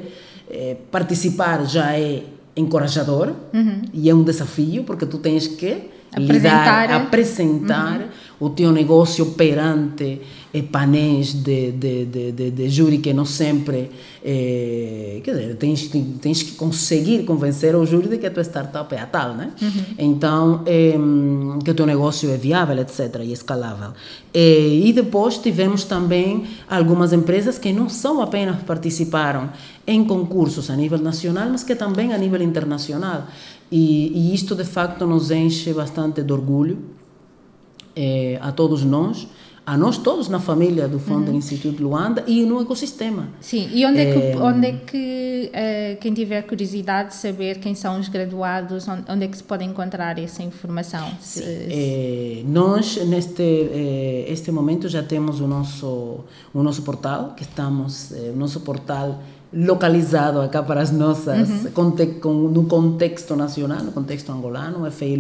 [0.51, 2.23] eh, participar já é
[2.57, 3.83] encorajador uhum.
[3.93, 8.47] e é um desafio porque tu tens que apresentar, lidar, apresentar uhum.
[8.47, 10.21] o teu negócio perante eh,
[10.71, 13.91] painéis de, de, de, de, de júri que não sempre
[14.29, 15.89] eh, quer dizer, tens,
[16.21, 19.53] tens que conseguir convencer o júri de que a tua startup é a tal, né?
[19.63, 19.85] Uhum.
[19.97, 20.99] Então, eh,
[21.65, 23.93] que o teu negócio é viável, etc., e escalável.
[24.35, 29.51] Eh, e depois tivemos também algumas empresas que não só apenas participaram
[29.87, 33.29] em concursos a nível nacional, mas que também a nível internacional.
[33.71, 36.79] E, e isto, de facto, nos enche bastante de orgulho
[37.95, 39.29] eh, a todos nós,
[39.67, 41.37] a nós todos na família do Fundo uhum.
[41.37, 43.27] Instituto Luanda e no ecossistema.
[43.41, 47.59] Sim, e onde é, que, é, onde é que uh, quem tiver curiosidade de saber
[47.59, 51.11] quem são os graduados, onde, é que se pode encontrar essa informação?
[51.21, 56.21] Sim, é, nós, neste é, este momento, já temos o nosso,
[56.55, 59.21] o nosso portal, que estamos, o nosso portal
[59.53, 61.71] localizado acá para as nossas, uhum.
[61.73, 65.17] conte, com, no contexto nacional, no contexto angolano, FI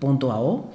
[0.00, 0.26] Luanda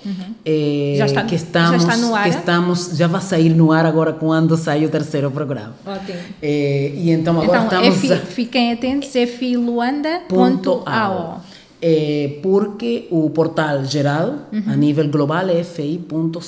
[0.06, 0.34] Uhum.
[0.46, 2.24] É, já está, que estamos, já está no ar?
[2.24, 5.74] Que estamos, já vai sair no ar agora quando sai o terceiro programa.
[5.86, 6.18] Ótimo.
[6.42, 8.12] É, e então agora então, estamos...
[8.12, 11.42] É, fiquem atentos, filuanda.ao
[11.86, 14.64] é, porque o portal geral, uhum.
[14.68, 16.40] a nível global, é fi.co.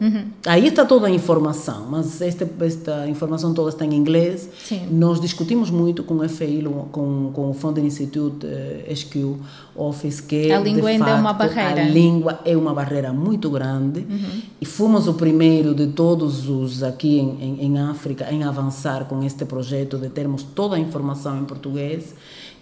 [0.00, 0.24] Uhum.
[0.44, 4.48] Aí está toda a informação, mas esta, esta informação toda está em inglês.
[4.64, 4.88] Sim.
[4.90, 9.36] Nós discutimos muito com o FI, com, com o Fundo Institute uh, SQ
[9.76, 11.82] Office, que a língua ainda facto, é uma barreira.
[11.82, 14.40] A língua é uma barreira muito grande uhum.
[14.60, 19.22] e fomos o primeiro de todos os aqui em, em, em África em avançar com
[19.22, 22.12] este projeto de termos toda a informação em português.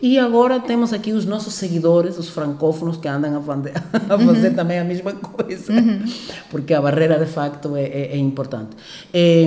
[0.01, 3.73] E agora temos aqui os nossos seguidores, os francófonos, que andam a fazer,
[4.09, 4.55] a fazer uhum.
[4.55, 6.05] também a mesma coisa, uhum.
[6.51, 8.77] porque a barreira de facto é, é, é importante.
[9.13, 9.45] É,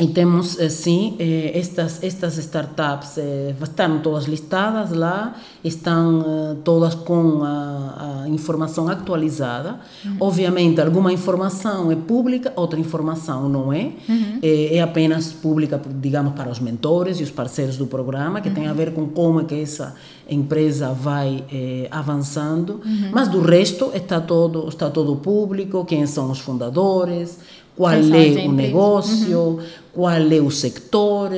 [0.00, 5.34] e temos, eh, sim, eh, estas, estas startups eh, estão todas listadas lá,
[5.64, 9.80] estão todas com a, a informação atualizada.
[10.04, 10.16] Uhum.
[10.20, 13.90] Obviamente, alguma informação é pública, outra informação não é.
[14.08, 14.38] Uhum.
[14.40, 18.54] É, é, apenas pública, digamos, para os mentores e os parceiros do programa, que uhum.
[18.54, 19.96] tem a ver com como é que essa
[20.30, 21.42] empresa vai
[21.90, 22.80] avançando.
[22.84, 23.10] Uhum.
[23.12, 27.38] Mas do resto está todo, está todo público, quem são os fundadores,
[27.78, 29.58] qual é o negócio, uhum.
[29.92, 31.30] qual é o sector,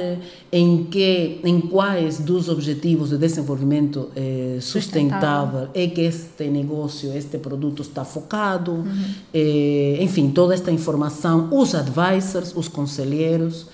[0.51, 7.37] em que, em quais dos objetivos de desenvolvimento eh, sustentável, é que este negócio, este
[7.37, 9.05] produto está focado, uhum.
[9.35, 13.67] eh, enfim, toda esta informação, os advisors, os conselheiros,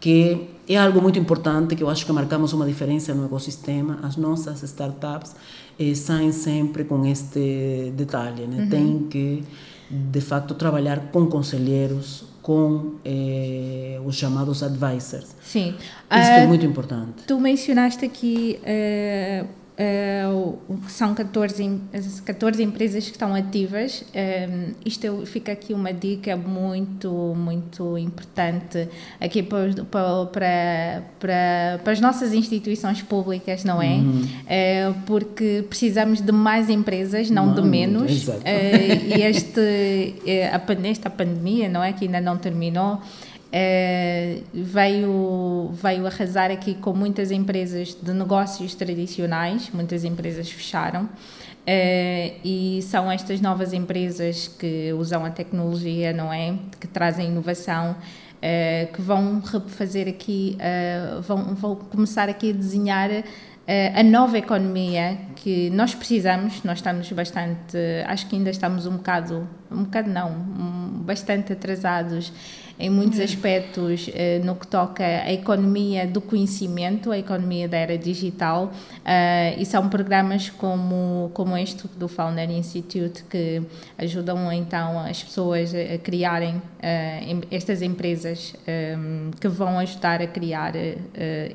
[0.00, 3.98] que é algo muito importante que eu acho que marcamos uma diferença no ecossistema.
[4.02, 5.36] As nossas startups
[5.78, 8.62] eh, saem sempre com este detalhe, né?
[8.62, 8.68] Uhum.
[8.70, 9.44] Tem que
[9.90, 15.34] de facto trabalhar com conselheiros, com eh, os chamados advisors.
[15.42, 15.74] Sim.
[16.10, 17.24] Isto uh, é muito importante.
[17.26, 20.56] Tu mencionaste aqui uh, Uh,
[20.86, 21.80] são 14,
[22.24, 24.02] 14 empresas que estão ativas.
[24.02, 28.88] Um, eh, isto fica aqui uma dica muito, muito importante
[29.20, 33.94] aqui para, para, para, para as nossas instituições públicas, não é?
[33.94, 34.22] Uhum.
[34.22, 38.28] Uh, porque precisamos de mais empresas, não, não de menos.
[38.28, 40.14] Uh, e este,
[40.52, 41.92] a, esta pandemia, não é?
[41.92, 43.02] Que ainda não terminou
[43.56, 51.08] é, veio, veio arrasar aqui com muitas empresas de negócios tradicionais, muitas empresas fecharam.
[51.64, 56.58] É, e são estas novas empresas que usam a tecnologia, não é?
[56.80, 57.94] Que trazem inovação
[58.92, 60.58] que vão fazer aqui,
[61.22, 63.08] vão, vão começar aqui a desenhar
[63.66, 69.48] a nova economia que nós precisamos, nós estamos bastante, acho que ainda estamos um bocado,
[69.70, 70.32] um bocado não,
[71.04, 72.30] bastante atrasados
[72.78, 73.24] em muitos uhum.
[73.24, 79.60] aspectos eh, no que toca à economia do conhecimento, a economia da era digital, uh,
[79.60, 83.62] e são programas como, como este do Founder Institute que
[83.96, 86.60] ajudam então as pessoas a criarem
[87.50, 88.54] estas empresas
[89.40, 90.74] que vão ajudar a criar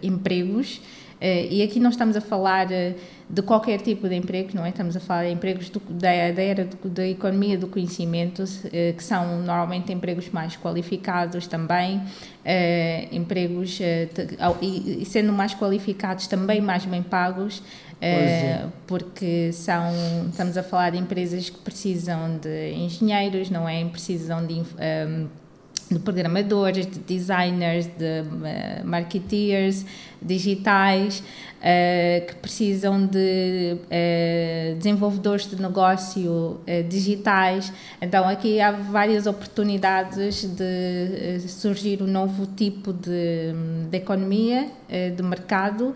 [0.02, 0.82] empregos
[1.22, 2.96] e aqui não estamos a falar uh,
[3.30, 4.70] de qualquer tipo de emprego, não é?
[4.70, 8.94] Estamos a falar de empregos do, da, da, era do, da economia do conhecimento, uh,
[8.96, 12.02] que são normalmente empregos mais qualificados também,
[13.12, 13.80] empregos
[14.62, 17.62] e, sendo mais qualificados também mais bem pagos.
[18.02, 18.66] É.
[18.88, 19.92] porque são
[20.30, 23.84] estamos a falar de empresas que precisam de engenheiros, não é?
[23.84, 24.64] Precisam de
[25.92, 28.24] de programadores, de designers, de
[28.84, 29.86] marketeers
[30.22, 31.20] digitais,
[31.60, 37.72] uh, que precisam de uh, desenvolvedores de negócio digitais.
[38.02, 43.54] Então, aqui há várias oportunidades de surgir um novo tipo de,
[43.90, 44.68] de economia,
[45.16, 45.94] de mercado,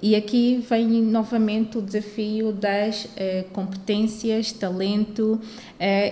[0.00, 3.06] e aqui vem novamente o desafio das
[3.52, 5.40] competências, talento.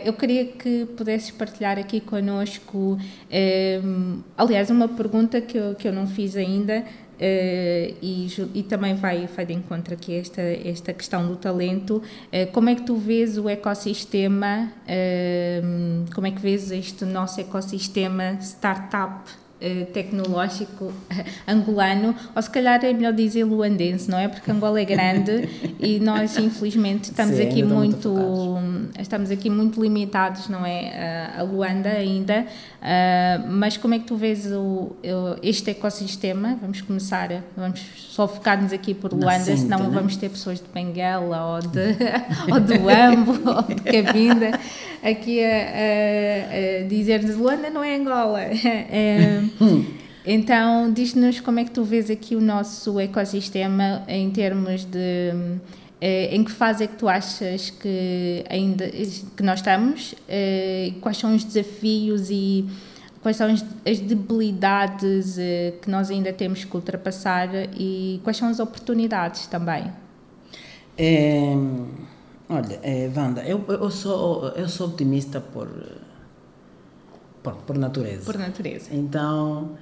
[0.05, 2.99] eu queria que pudesses partilhar aqui conosco,
[4.37, 6.85] aliás, uma pergunta que eu, que eu não fiz ainda,
[7.21, 11.97] Uh, e, e, também vai, vai de encontro aqui esta, esta questão do talento.
[11.97, 17.39] Uh, como é que tu vês o ecossistema, uh, como é que vês este nosso
[17.39, 19.31] ecossistema startup
[19.93, 20.93] tecnológico
[21.47, 24.29] angolano, ou se calhar é melhor dizer luandense, não é?
[24.29, 25.49] Porque Angola é grande
[25.79, 31.31] e nós infelizmente estamos Sim, aqui muito, muito estamos aqui muito limitados, não é?
[31.37, 32.47] A Luanda ainda,
[32.81, 34.97] uh, mas como é que tu vês o,
[35.43, 36.59] este ecossistema?
[36.61, 39.91] Vamos começar, vamos só focar-nos aqui por Luanda, Cinta, senão né?
[39.93, 41.97] vamos ter pessoas de Benguela ou de,
[42.51, 44.59] ou do Ambo ou de Cabinda
[45.03, 48.41] aqui a, a, a dizer-nos Luanda não é Angola.
[48.41, 49.43] É,
[50.25, 55.33] então, diz-nos como é que tu vês aqui o nosso ecossistema em termos de
[56.01, 60.15] eh, em que fase é que tu achas que ainda que nós estamos?
[60.29, 62.67] Eh, quais são os desafios e
[63.23, 68.59] quais são as debilidades eh, que nós ainda temos que ultrapassar e quais são as
[68.61, 69.93] oportunidades também?
[70.97, 71.55] É,
[72.49, 75.69] olha, é, Wanda, eu, eu, sou, eu sou optimista por
[77.43, 78.25] por, por natureza.
[78.25, 78.89] Por natureza.
[78.93, 79.77] Então,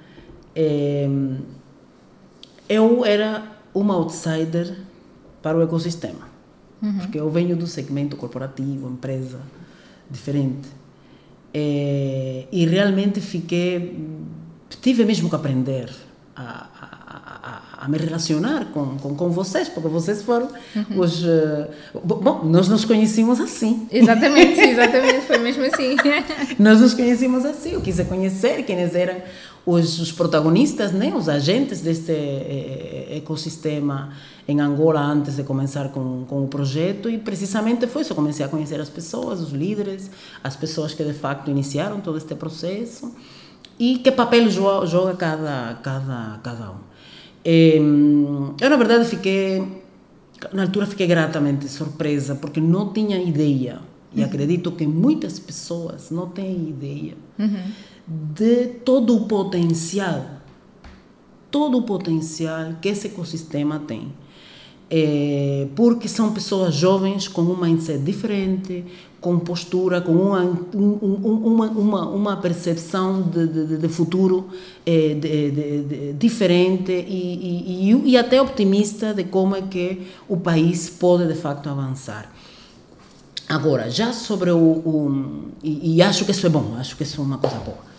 [0.55, 1.07] é,
[2.67, 3.43] eu era
[3.73, 4.77] uma outsider
[5.41, 6.27] para o ecossistema.
[6.81, 6.97] Uhum.
[6.99, 9.39] Porque eu venho do segmento corporativo, empresa,
[10.09, 10.69] diferente.
[11.53, 14.07] É, e realmente fiquei.
[14.81, 15.89] Tive mesmo que aprender
[16.35, 16.98] a, a,
[17.79, 20.99] a, me relacionar com, com, com, vocês, porque vocês foram uhum.
[20.99, 21.23] os.
[21.23, 21.67] Uh,
[22.03, 23.87] bom, nós nos conhecíamos assim.
[23.91, 25.95] Exatamente, exatamente, foi mesmo assim.
[26.59, 27.73] nós nos conhecíamos assim.
[27.73, 29.21] Eu quis conhecer quem eram
[29.65, 34.09] os, os protagonistas, né, os agentes deste eh, ecossistema
[34.47, 38.11] em Angola antes de começar com, com o projeto e precisamente foi isso.
[38.11, 40.09] Eu comecei a conhecer as pessoas, os líderes,
[40.43, 43.13] as pessoas que de facto iniciaram todo este processo
[43.77, 46.88] e que papel joga, joga cada, cada, cada um.
[47.43, 49.63] Eu, na verdade, fiquei,
[50.53, 53.79] na altura, fiquei gratamente surpresa, porque não tinha ideia,
[54.13, 54.25] e uhum.
[54.25, 57.63] acredito que muitas pessoas não têm ideia uhum.
[58.07, 60.25] de todo o potencial,
[61.49, 64.11] todo o potencial que esse ecossistema tem.
[64.91, 68.83] É, porque são pessoas jovens com um mindset diferente,
[69.21, 70.41] com postura, com uma,
[70.73, 70.93] um,
[71.45, 74.47] uma, uma, uma percepção de, de, de futuro
[74.85, 81.27] é, de, diferente e, e, e, até optimista de como é que o país pode
[81.27, 82.31] de facto avançar.
[83.47, 84.57] Agora, já sobre o.
[84.57, 87.89] o e, e, acho que isso é bom, acho que isso é uma coisa boa.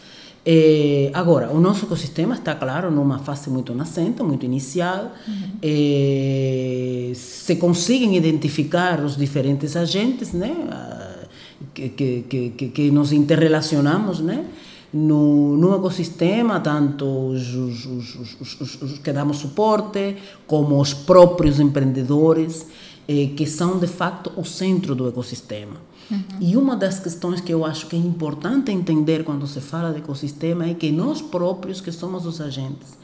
[0.45, 5.12] É, agora, o nosso ecossistema está, claro, numa fase muito nascente, muito inicial.
[5.28, 5.51] Uhum.
[5.62, 10.57] É, se conseguem identificar os diferentes agentes, né?
[11.74, 14.45] que, que, que, que nos interrelacionamos, né?
[14.93, 20.16] No, no ecossistema, tanto os, os, os, os, que damos suporte,
[20.49, 22.66] como os próprios empreendedores,
[23.07, 25.76] eh, que são de facto o centro do ecossistema.
[26.11, 26.18] Uhum.
[26.40, 29.98] E uma das questões que eu acho que é importante entender quando se fala de
[29.98, 32.98] ecossistema é que nós próprios, que somos os agentes,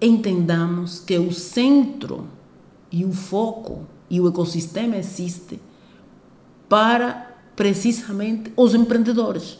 [0.00, 2.26] entendamos que o centro
[2.90, 5.60] e o foco e o ecossistema existe
[6.68, 9.58] para precisamente os empreendedores.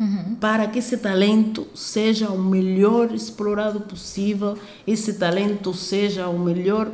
[0.00, 0.34] uhum.
[0.36, 6.90] para que esse talento seja o melhor explorado possível, esse talento seja o melhor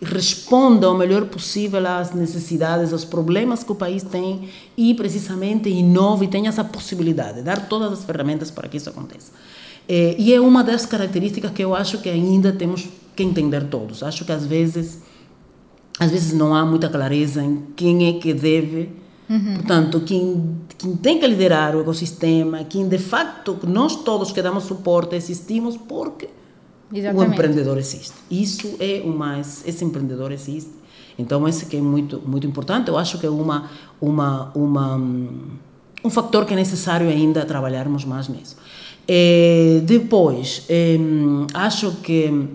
[0.00, 6.26] responda o melhor possível às necessidades, aos problemas que o país tem e precisamente inove
[6.26, 9.32] e tenha essa possibilidade, dar todas as ferramentas para que isso aconteça.
[9.88, 14.02] É, e é uma das características que eu acho que ainda temos que entender todos.
[14.02, 15.02] Acho que às vezes,
[15.98, 18.90] às vezes não há muita clareza em quem é que deve,
[19.28, 19.54] uhum.
[19.54, 24.64] portanto, quem, quem tem que liderar o ecossistema, quem de facto nós todos que damos
[24.64, 26.28] suporte existimos porque
[26.92, 27.30] Exatamente.
[27.30, 28.14] o empreendedor existe.
[28.30, 30.70] Isso é o mais, esse empreendedor existe.
[31.18, 32.88] Então esse que é muito muito importante.
[32.88, 33.70] Eu acho que é uma
[34.00, 34.96] uma uma
[36.04, 38.56] um fator que é necessário ainda trabalharmos mais nisso.
[39.06, 40.96] É, depois é,
[41.54, 42.48] acho que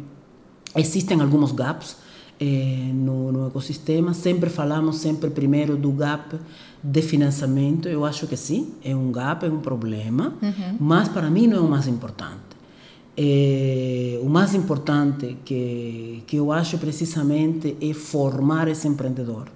[0.75, 1.97] existem alguns gaps
[2.39, 2.45] é,
[2.93, 4.13] no, no ecossistema.
[4.13, 6.37] Sempre falamos sempre primeiro do gap
[6.83, 7.89] de financiamento.
[7.89, 10.77] Eu acho que sim, é um gap, é um problema, uhum.
[10.79, 12.52] mas para mim não é o mais importante.
[13.15, 19.47] É, o mais importante que, que eu acho precisamente é formar esse empreendedor.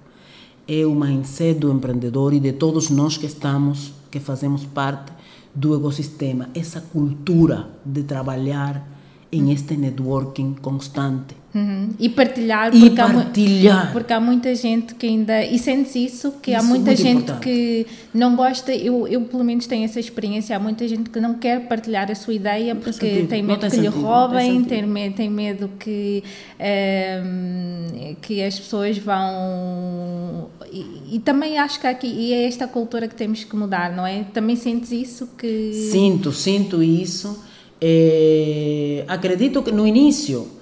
[0.66, 5.12] É o mindset do empreendedor e de todos nós que estamos, que fazemos parte
[5.54, 8.86] do ecossistema, essa cultura de trabalhar
[9.32, 11.34] em este networking constante.
[11.58, 11.88] Uhum.
[11.98, 13.88] E partilhar, e porque, partilhar.
[13.88, 15.42] Há, porque há muita gente que ainda.
[15.44, 17.40] E sentes isso, que isso há muita gente importante.
[17.42, 18.72] que não gosta.
[18.72, 20.56] Eu, eu, pelo menos, tenho essa experiência.
[20.56, 23.76] Há muita gente que não quer partilhar a sua ideia porque tem medo tem que
[23.76, 26.22] sentido, lhe roubem, tem, medo, tem medo que,
[26.60, 30.48] um, que as pessoas vão.
[30.72, 32.06] E, e, também acho que aqui.
[32.06, 34.24] E é esta cultura que temos que mudar, não é?
[34.32, 35.30] Também sentes isso?
[35.36, 37.44] que Sinto, sinto isso.
[37.80, 40.57] É, acredito que no início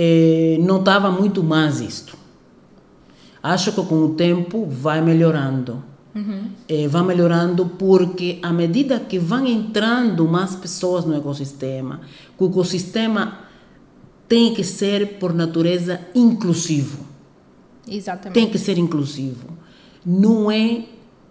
[0.00, 2.16] é, notava muito mais isto.
[3.42, 5.82] Acho que com o tempo vai melhorando.
[6.14, 6.50] Uhum.
[6.68, 12.00] É, vai melhorando porque à medida que vão entrando mais pessoas no ecossistema,
[12.38, 13.40] o ecossistema
[14.28, 17.04] tem que ser por natureza inclusivo.
[17.88, 18.34] Exatamente.
[18.34, 19.48] Tem que ser inclusivo.
[20.06, 20.84] Não é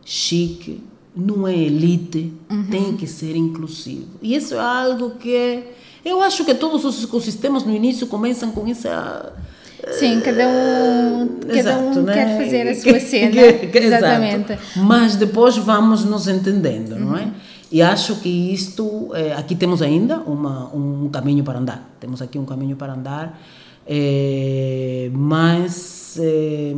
[0.04, 0.84] chique,
[1.16, 2.68] não é elite, uhum.
[2.70, 4.08] tem que ser inclusivo.
[4.22, 5.64] E isso é algo que
[6.08, 9.34] eu acho que todos os ecossistemas no início começam com essa.
[9.92, 12.14] Sim, cada um, cada Exato, um né?
[12.14, 13.36] quer fazer a sua cena.
[13.74, 14.54] Exatamente.
[14.54, 14.80] Exato.
[14.80, 17.00] Mas depois vamos nos entendendo, uhum.
[17.00, 17.24] não é?
[17.24, 17.32] Uhum.
[17.72, 21.96] E acho que isto, eh, aqui temos ainda uma, um caminho para andar.
[22.00, 23.40] Temos aqui um caminho para andar,
[23.86, 26.74] eh, mas eh,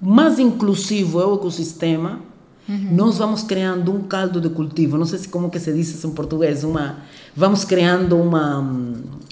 [0.00, 2.20] mais inclusivo é o ecossistema.
[2.68, 2.88] Uhum.
[2.92, 4.96] Nós vamos criando um caldo de cultivo.
[4.96, 6.98] Não sei se como que se diz isso em português, uma
[7.34, 8.64] vamos criando uma,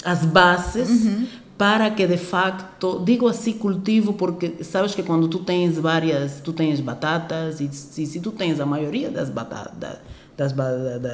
[0.05, 1.26] as bases uhum.
[1.57, 6.53] para que de facto, digo assim cultivo porque sabes que quando tu tens várias, tu
[6.53, 9.99] tens batatas e se, se tu tens a maioria das batatas,
[10.37, 10.53] das,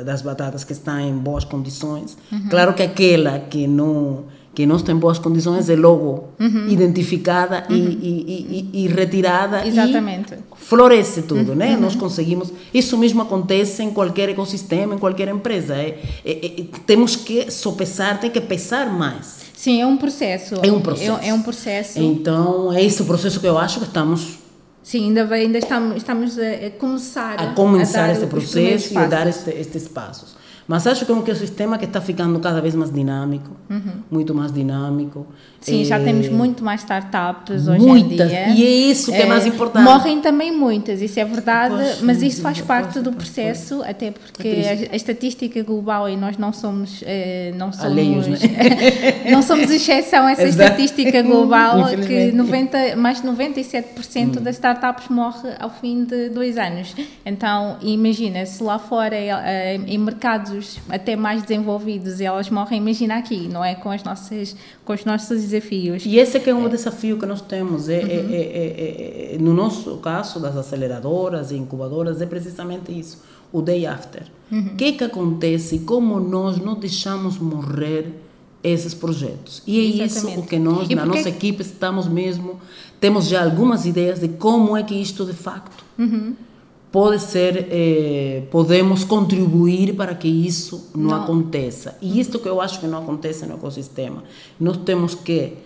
[0.05, 2.49] das batatas que estão em boas condições, uhum.
[2.49, 4.25] claro que aquela que não
[4.57, 6.67] que não está em boas condições é logo uhum.
[6.71, 7.77] identificada uhum.
[7.77, 10.33] E, e, e, e, retirada Exatamente.
[10.33, 11.57] e floresce tudo, uhum.
[11.57, 11.77] né?
[11.77, 15.75] Nós conseguimos, isso mesmo acontece em qualquer ecossistema, em qualquer empresa.
[15.75, 19.41] É, é, é, temos que sopesar, tem que pesar mais.
[19.55, 20.55] Sim, é um processo.
[20.63, 21.21] É um processo.
[21.21, 22.01] É, é um processo.
[22.01, 24.39] Então, é esse o processo que eu acho que estamos
[24.83, 29.27] Sim, ainda, ainda estamos, estamos a, começar a começar a esse processo e a dar
[29.27, 30.35] este, estes passos.
[30.69, 34.03] Mas acho que é um sistema que está ficando cada vez mais dinâmico, uhum.
[34.11, 35.25] muito mais dinâmico.
[35.61, 35.85] Sim, é...
[35.85, 38.49] já temos muito mais startups hoje muitas, em dia.
[38.49, 39.85] E é isso que é, é mais importante.
[39.85, 44.93] Morrem também muitas, isso é verdade, mas isso faz parte do processo, até porque a,
[44.93, 48.39] a, estatística global e nós não somos, eh, não somos, Alheios, né?
[49.31, 53.85] não somos exceção a essa estatística global que 90, mais de 97%
[54.17, 54.43] hum.
[54.43, 56.95] das startups morre ao fim de dois anos.
[57.25, 60.56] Então, imagina, se lá fora eh, em mercados
[60.89, 63.75] até mais desenvolvidos elas morrem, imagina aqui, não é?
[63.75, 66.05] Com, as nossas, com os nossos desafios.
[66.05, 66.69] E esse é que é um é.
[66.69, 67.89] desafio que nós temos.
[67.89, 68.09] É, uhum.
[68.09, 73.87] é, é, é, no nosso caso, das aceleradoras e incubadoras, é precisamente isso, o day
[73.87, 74.25] after.
[74.51, 74.77] O uhum.
[74.77, 75.81] que é que acontece?
[75.81, 78.13] Como nós não deixamos morrer
[78.63, 79.63] esses projetos.
[79.67, 80.33] E é Exatamente.
[80.33, 81.19] isso o que nós, e na porque...
[81.19, 82.61] nossa equipe, estamos mesmo,
[82.99, 86.35] temos já algumas ideias de como é que isto de facto uhum
[86.97, 91.95] pode ser, eh, podemos contribuir para que isso não, não, aconteça.
[92.01, 94.25] E isto que eu acho que não acontece no ecossistema.
[94.59, 95.59] Nós temos que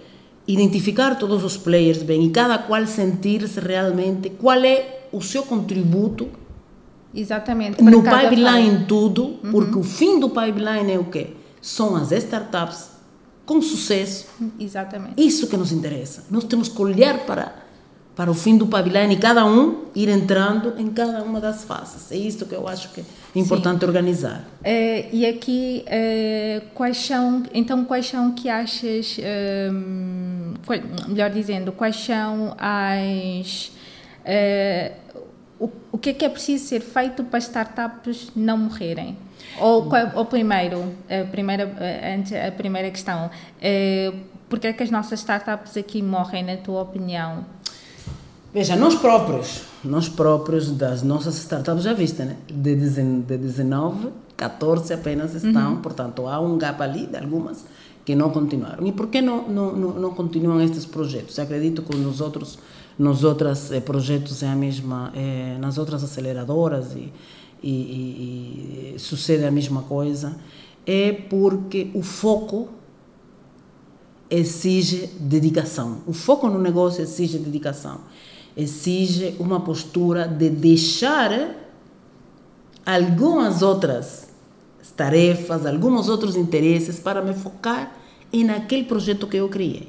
[0.44, 6.26] identificar todos os players bem e cada qual sentir-se realmente qual é o seu contributo
[7.14, 7.80] Exatamente.
[7.80, 9.52] No pipeline tudo, uhum.
[9.52, 11.28] porque o fim do pipeline é o quê?
[11.62, 12.90] São as startups
[13.46, 14.26] com sucesso.
[14.58, 15.14] Exatamente.
[15.16, 16.24] Isso que nos interessa.
[16.28, 17.69] Nós temos que olhar para
[18.14, 22.10] para o fim do pavilhão e cada um ir entrando em cada uma das faces.
[22.12, 23.86] É isto que eu acho que é importante Sim.
[23.86, 24.44] organizar.
[24.60, 29.16] Uh, e aqui, uh, quais são, então, quais são que achas,
[30.66, 33.72] qual, melhor dizendo, quais são as.
[35.58, 39.16] O, o, que é que é preciso ser feito para startups não morrerem?
[39.58, 41.70] Ou, ou primeiro, a primeira,
[42.14, 43.30] antes, a primeira questão,
[44.48, 47.44] por que é que as nossas startups aqui morrem, na tua opinião?
[48.52, 52.36] Veja, nós próprios, nós próprios das nossas startups já viste, né?
[52.48, 55.80] De, de 19, 14 apenas estão, uhum.
[55.80, 57.64] portanto há um gap ali de algumas
[58.04, 58.84] que não continuaram.
[58.84, 61.38] E por que não, não, não, continuam estes projetos?
[61.38, 62.58] Eu acredito que nos outros,
[62.98, 67.12] nos outros eh, projetos é a mesma, eh, nas outras aceleradoras e,
[67.62, 70.34] e, e, e sucede a mesma coisa,
[70.84, 72.68] é porque o foco
[74.28, 75.98] exige dedicação.
[76.04, 78.00] O foco no negócio exige dedicação
[78.56, 81.56] exige uma postura de deixar
[82.84, 84.28] algumas outras
[84.96, 87.96] tarefas, alguns outros interesses para me focar
[88.30, 89.88] em aquele projeto que eu criei.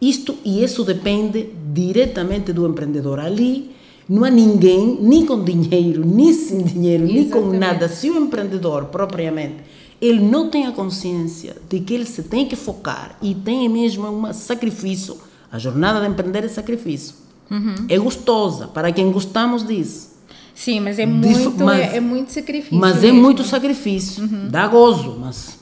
[0.00, 3.20] Isto e isso depende diretamente do empreendedor.
[3.20, 3.70] Ali
[4.08, 7.34] não há ninguém, nem com dinheiro, nem sem dinheiro, Exatamente.
[7.34, 7.88] nem com nada.
[7.88, 9.56] Se o empreendedor propriamente
[10.00, 14.08] ele não tem a consciência de que ele se tem que focar e tem mesmo
[14.08, 15.16] um sacrifício,
[15.50, 17.74] a jornada de empreender é sacrifício Uhum.
[17.88, 20.16] É gostosa, para quem gostamos disso.
[20.54, 22.76] Sim, mas é muito, mas, é, é, muito sacrifício.
[22.76, 23.18] Mas é mesmo.
[23.18, 24.24] é muito sacrifício.
[24.24, 24.48] Uhum.
[24.50, 25.58] Dá gozo, mas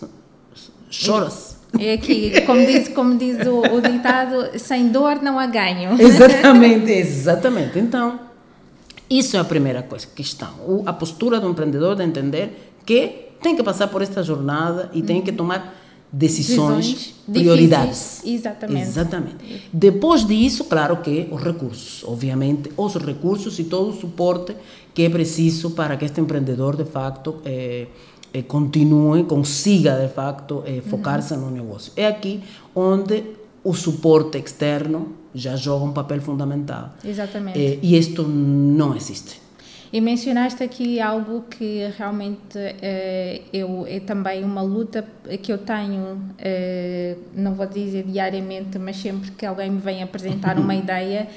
[0.91, 1.57] choras.
[1.78, 5.97] É aqui, como diz, como diz o, o ditado, sem dor não há ganho.
[6.01, 7.78] Exatamente, exatamente.
[7.78, 8.18] Então,
[9.11, 10.82] isso é a primeira coisa, questão.
[10.87, 15.20] A postura do empreendedor de entender que tem que passar por esta jornada e tem
[15.20, 15.74] que tomar
[16.12, 18.22] decisões, prioridades.
[18.24, 18.82] Exatamente.
[18.82, 19.62] Exatamente.
[19.72, 24.54] Depois disso, claro que os recursos, obviamente, os recursos e todo o suporte
[24.94, 27.86] que é preciso para que este empreendedor, de facto, eh,
[28.32, 31.40] eh, continue, consiga, de facto, eh, focar-se uhum.
[31.40, 31.92] no negócio.
[31.96, 32.42] É aqui
[32.74, 33.22] onde
[33.62, 36.94] o suporte externo já joga um papel fundamental.
[37.04, 37.78] Exatamente.
[37.82, 39.45] e isto não existe.
[39.93, 45.07] E mencionaste aqui algo que realmente uh, eu, é também uma luta
[45.43, 50.59] que eu tenho, uh, não vou dizer diariamente, mas sempre que alguém me vem apresentar
[50.59, 51.28] uma ideia,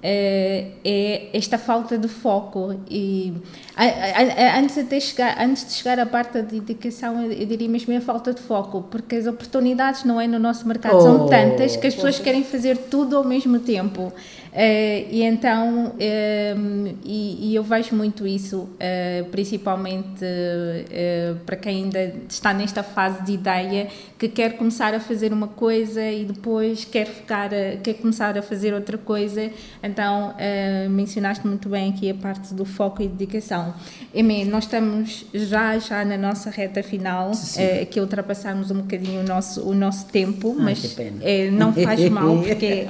[0.00, 2.80] é, é esta falta de foco.
[2.88, 3.34] E
[3.76, 7.46] a, a, a, antes de chegar antes de chegar à parte da dedicação eu, eu,
[7.46, 11.00] diria mesmo a falta de foco porque as oportunidades não é no nosso mercado oh,
[11.00, 14.12] são tantas que as pessoas querem fazer tudo ao mesmo tempo
[15.10, 20.24] e então, uh, e, e, eu vejo muito isso, uh, principalmente
[21.44, 23.88] para quem ainda está nesta fase de ideia,
[24.18, 27.50] que quer começar a fazer uma coisa e depois quer, ficar,
[27.82, 29.50] quer começar a fazer outra coisa.
[29.82, 30.34] Então,
[30.90, 33.74] mencionaste muito bem aqui a parte do foco e dedicação.
[34.14, 37.32] Emê, nós estamos já, já na nossa reta final,
[37.90, 40.96] que ultrapassamos um bocadinho o nosso, o nosso tempo, Ai, mas
[41.52, 42.86] não faz mal, porque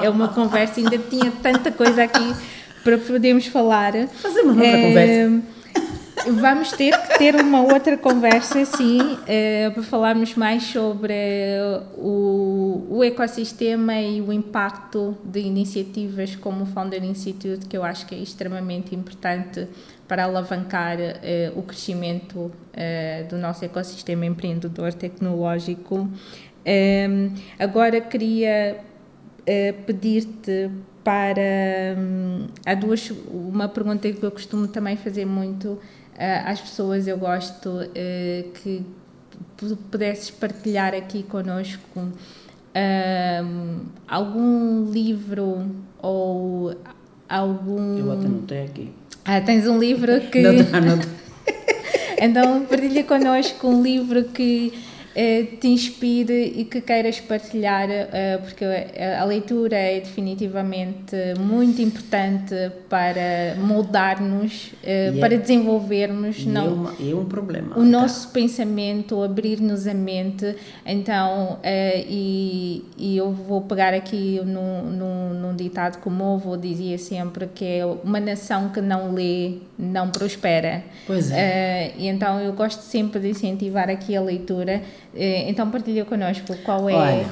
[0.00, 2.34] é uma conversa ainda tinha tanta coisa aqui
[2.82, 3.92] para podermos falar.
[4.08, 5.62] Fazemos uma outra é, conversa.
[6.30, 11.14] Vamos ter que ter uma outra conversa, sim, é, para falarmos mais sobre
[11.96, 18.06] o, o ecossistema e o impacto de iniciativas como o Founder Institute, que eu acho
[18.06, 19.66] que é extremamente importante
[20.06, 26.08] para alavancar é, o crescimento é, do nosso ecossistema empreendedor tecnológico.
[27.58, 28.78] agora queria
[29.86, 30.70] pedir-te
[31.04, 31.96] para.
[31.98, 33.10] Hum, há duas.
[33.30, 35.80] Uma pergunta que eu costumo também fazer muito uh,
[36.46, 38.84] às pessoas, eu gosto uh, que
[39.90, 45.66] pudesses partilhar aqui connosco uh, algum livro
[46.00, 46.74] ou
[47.28, 47.98] algum.
[47.98, 48.92] Eu até anotei aqui.
[49.24, 50.40] Ah, tens um livro que.
[50.40, 50.98] não, não.
[52.20, 54.72] então, partilha connosco um livro que
[55.14, 62.54] te inspire e que queiras partilhar, eh, porque a leitura é definitivamente muito importante
[62.88, 67.72] para moldar-nos, eh, para é, desenvolvermos não, é, uma, é um problema.
[67.72, 67.84] o tá.
[67.84, 70.56] nosso pensamento, abrir-nos a mente.
[70.86, 76.96] Então, e, e, eu vou pegar aqui num, num, num ditado como o avô dizia
[76.96, 80.84] sempre, que é uma nação que não lê não prospera.
[81.06, 81.92] Pois é.
[81.98, 84.80] e então eu gosto sempre de incentivar aqui a leitura
[85.14, 86.94] então partilha connosco qual é.
[86.94, 87.26] Olha,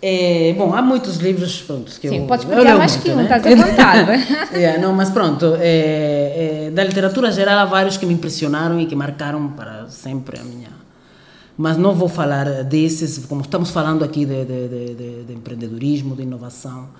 [0.00, 3.16] é, bom, há muitos livros pronto, que Sim, eu, podes partilhar mais muito, que um,
[3.16, 3.22] né?
[3.24, 4.54] estás à vontade.
[4.54, 8.86] é, não, mas pronto, é, é, da literatura geral há vários que me impressionaram e
[8.86, 10.68] que marcaram para sempre a minha.
[11.56, 16.22] Mas não vou falar desses, como estamos falando aqui de, de, de, de empreendedorismo, de
[16.22, 16.90] inovação.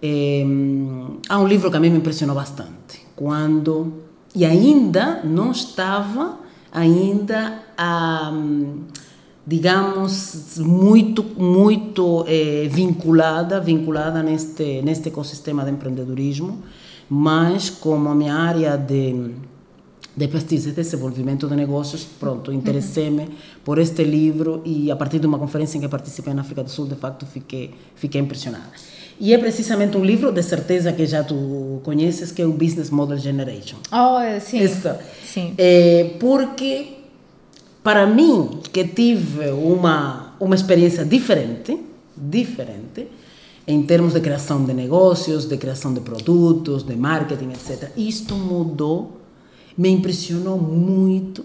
[0.00, 0.44] É,
[1.28, 3.94] há um livro que a mim me impressionou bastante, quando,
[4.32, 6.38] e ainda não estava
[6.70, 8.32] ainda a
[9.48, 16.62] digamos, muito, muito eh, vinculada, vinculada neste, neste ecossistema de empreendedorismo,
[17.08, 19.30] mas como a minha área de,
[20.14, 23.28] de pesquisa e desenvolvimento de negócios, pronto, interessei-me uhum.
[23.64, 26.68] por este livro e a partir de uma conferência em que participei na África do
[26.68, 28.72] Sul, de facto, fiquei, fiquei impressionada.
[29.18, 32.90] E é precisamente um livro, de certeza que já tu conheces, que é o Business
[32.90, 33.78] Model Generation.
[33.90, 34.62] Oh, sim.
[34.62, 34.90] Isso.
[35.24, 35.54] Sim.
[35.56, 36.97] É, porque
[37.82, 41.78] para mim, que tive uma, uma experiência diferente,
[42.16, 43.08] diferente,
[43.66, 47.90] em termos de criação de negócios, de criação de produtos, de marketing, etc.
[47.96, 49.20] Isto mudou,
[49.76, 51.44] me impressionou muito.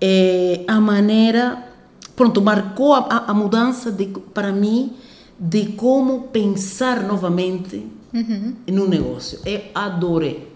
[0.00, 1.66] É, a maneira,
[2.14, 4.92] pronto, marcou a, a mudança de, para mim
[5.38, 8.54] de como pensar novamente uhum.
[8.68, 9.40] no negócio.
[9.44, 10.53] Eu adorei.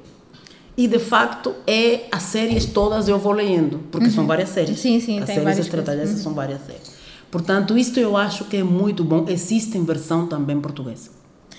[0.78, 4.12] E de facto é as séries todas eu vou lendo, porque uhum.
[4.12, 4.78] são várias séries.
[4.78, 6.16] Sim, sim, as tem séries estratégias uhum.
[6.18, 6.92] são várias séries.
[7.32, 9.26] Portanto, isto eu acho que é muito bom.
[9.28, 11.10] Existe em versão também portuguesa.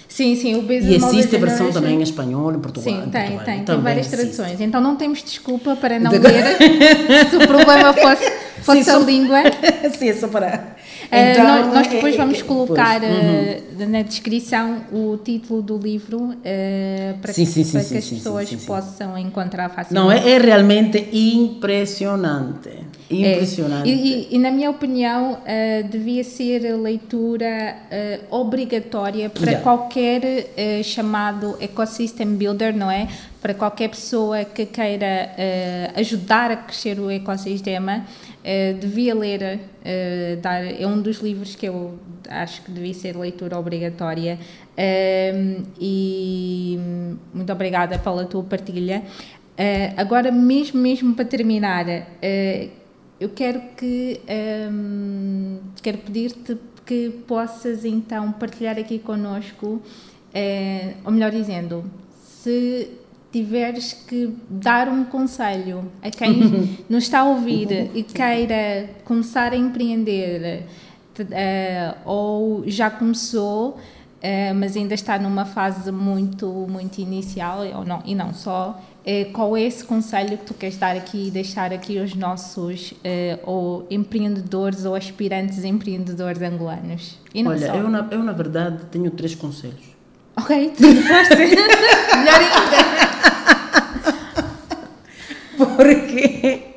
[0.08, 2.94] Sim, sim, o Business E existe a versão também em espanhol, em Portugal.
[2.94, 3.46] Sim, em tem, Portugal.
[3.46, 4.36] tem, tem várias existe.
[4.36, 4.62] traduções.
[4.62, 6.58] Então não temos desculpa para não ler
[7.30, 8.32] se o problema fosse,
[8.68, 9.40] a só, língua.
[9.98, 10.78] sim, é só para
[11.12, 13.84] então, nós, nós, depois vamos colocar uhum.
[13.84, 16.38] uh, na descrição o título do livro uh,
[17.20, 19.94] para, sim, que, sim, para sim, que as pessoas possam encontrar facilmente.
[19.94, 22.70] Não, é, é realmente impressionante.
[23.10, 23.90] Impressionante.
[23.90, 23.92] É.
[23.92, 27.76] E, e, e, na minha opinião, uh, devia ser a leitura
[28.30, 29.64] obrigatória para yeah.
[29.64, 30.22] qualquer
[30.84, 33.08] chamado ecosystem builder, não é?
[33.42, 35.32] Para qualquer pessoa que queira
[35.96, 38.06] ajudar a crescer o ecossistema
[38.40, 43.18] Uh, devia ler, uh, dar, é um dos livros que eu acho que devia ser
[43.18, 44.40] leitura obrigatória.
[44.78, 46.80] Uh, e
[47.34, 49.04] muito obrigada pela tua partilha.
[49.58, 51.86] Eh, agora, mesmo, mesmo para terminar,
[53.20, 54.22] eu quero que
[54.72, 59.82] um, quero pedir-te que possas então partilhar aqui conosco,
[61.04, 61.84] ou melhor dizendo,
[62.24, 62.90] se
[63.32, 69.56] tiveres que dar um conselho a quem nos está a ouvir e queira começar a
[69.56, 70.64] empreender
[71.24, 78.02] uh, ou já começou, uh, mas ainda está numa fase muito, muito inicial ou não,
[78.06, 81.74] e não só, uh, qual é esse conselho que tu queres dar aqui e deixar
[81.74, 82.94] aqui aos nossos
[83.44, 87.18] ou empreendedores ou aspirantes empreendedores angolanos?
[87.46, 89.90] Olha, eu na, eu na verdade tenho três conselhos.
[90.38, 91.36] Ok, tu foste.
[91.36, 93.09] Melhor ainda.
[95.76, 96.70] Porque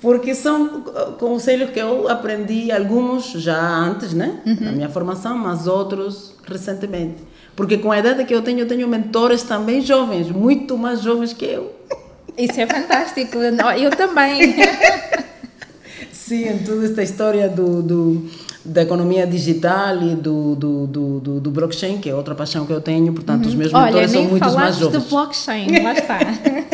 [0.00, 0.82] porque são
[1.18, 4.56] conselhos que eu aprendi alguns já antes, né, uhum.
[4.60, 7.16] na minha formação, mas outros recentemente.
[7.56, 11.32] Porque com a idade que eu tenho, eu tenho mentores também jovens, muito mais jovens
[11.32, 11.74] que eu.
[12.36, 14.54] Isso é fantástico, eu também.
[16.12, 18.30] Sim, em toda esta história do, do
[18.64, 22.72] da economia digital e do, do, do, do, do blockchain, que é outra paixão que
[22.72, 23.48] eu tenho, portanto, uhum.
[23.48, 24.82] os meus mentores Olha, são muito mais jovens.
[24.82, 26.18] Olha, nem do blockchain, lá está.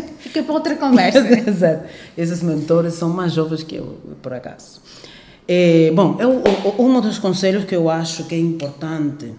[0.25, 1.19] Fica para outra conversa.
[1.47, 1.85] Exato.
[2.17, 4.81] Esses mentores são mais jovens que eu, por acaso.
[5.47, 6.43] É, bom, eu,
[6.79, 9.35] um dos conselhos que eu acho que é importante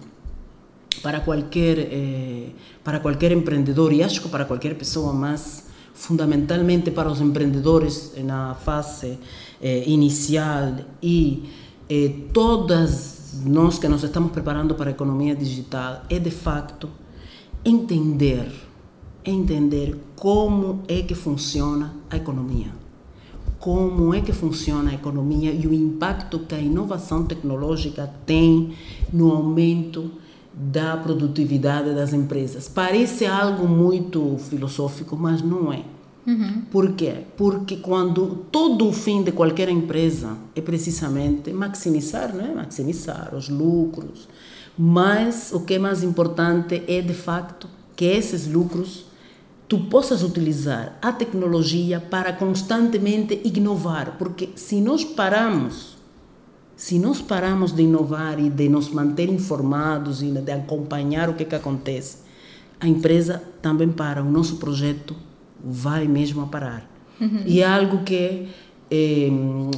[1.02, 2.50] para qualquer, é,
[2.84, 8.54] para qualquer empreendedor, e acho que para qualquer pessoa, mas fundamentalmente para os empreendedores na
[8.54, 9.18] fase
[9.60, 11.50] é, inicial e
[11.90, 16.88] é, todas nós que nos estamos preparando para a economia digital, é de facto
[17.64, 18.65] entender
[19.30, 22.68] entender como é que funciona a economia.
[23.58, 28.74] Como é que funciona a economia e o impacto que a inovação tecnológica tem
[29.12, 30.10] no aumento
[30.56, 32.66] da produtividade das empresas.
[32.66, 35.82] Parece algo muito filosófico, mas não é.
[36.26, 36.62] Uhum.
[36.70, 37.24] Por quê?
[37.36, 42.52] Porque quando todo o fim de qualquer empresa é precisamente maximizar, né?
[42.54, 44.26] maximizar os lucros,
[44.76, 49.06] mas o que é mais importante é de facto que esses lucros
[49.68, 55.96] tu possas utilizar a tecnologia para constantemente inovar, porque se nós paramos,
[56.76, 61.44] se nós paramos de inovar e de nos manter informados e de acompanhar o que,
[61.44, 62.18] que acontece,
[62.78, 65.16] a empresa também para, o nosso projeto
[65.64, 66.88] vai mesmo a parar.
[67.20, 67.42] Uhum.
[67.46, 68.48] E é algo que
[68.90, 69.28] é,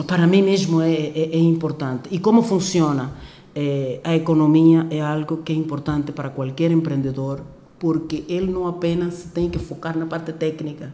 [0.07, 2.09] para mim mesmo é, é, é importante.
[2.11, 3.13] E como funciona
[3.55, 7.41] é, a economia é algo que é importante para qualquer empreendedor
[7.79, 10.93] porque ele não apenas tem que focar na parte técnica.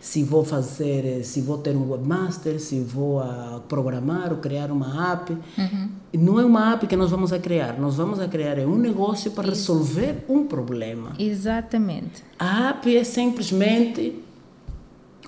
[0.00, 5.12] Se vou fazer, se vou ter um webmaster, se vou a programar ou criar uma
[5.12, 5.88] app, uhum.
[6.12, 8.76] não é uma app que nós vamos a criar, nós vamos a criar é um
[8.76, 9.72] negócio para Isso.
[9.72, 11.12] resolver um problema.
[11.18, 12.22] Exatamente.
[12.38, 14.22] A app é simplesmente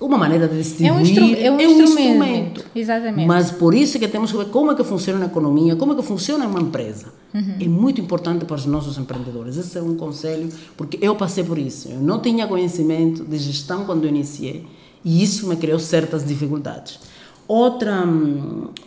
[0.01, 0.89] uma maneira de distribuir.
[0.89, 1.99] É um, instru é um, é um instrumento.
[1.99, 2.65] instrumento.
[2.73, 3.27] Exatamente.
[3.27, 5.95] Mas por isso que temos que ver como é que funciona a economia, como é
[5.95, 7.07] que funciona uma empresa.
[7.33, 7.55] Uhum.
[7.59, 9.57] É muito importante para os nossos empreendedores.
[9.57, 11.89] Esse é um conselho, porque eu passei por isso.
[11.89, 14.65] Eu não tinha conhecimento de gestão quando eu iniciei
[15.03, 16.99] e isso me criou certas dificuldades.
[17.47, 18.03] Outra,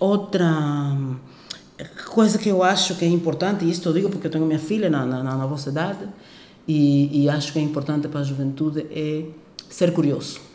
[0.01, 0.97] outra
[2.07, 4.59] coisa que eu acho que é importante, e isto eu digo porque eu tenho minha
[4.59, 6.07] filha na, na, na vossa idade,
[6.67, 9.25] e, e acho que é importante para a juventude, é
[9.69, 10.52] ser curioso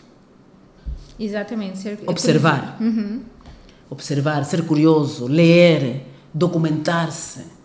[1.19, 1.77] Exatamente.
[1.79, 2.77] Ser, Observar.
[2.79, 3.21] Uhum.
[3.89, 7.57] Observar, ser curioso, ler, documentar-se.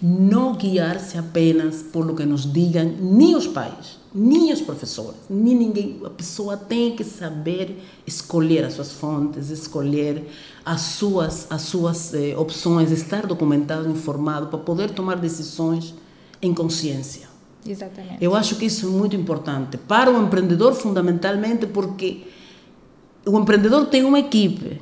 [0.00, 5.54] Não guiar-se apenas por o que nos digam nem os pais, nem os professores, nem
[5.54, 6.00] ninguém.
[6.04, 10.28] A pessoa tem que saber escolher as suas fontes, escolher
[10.64, 15.94] as suas, as suas eh, opções, estar documentado, informado, para poder tomar decisões
[16.42, 17.28] em consciência.
[17.66, 18.18] Exatamente.
[18.20, 22.24] Eu acho que isso é muito importante para o empreendedor, fundamentalmente, porque
[23.26, 24.80] o empreendedor tem uma equipe,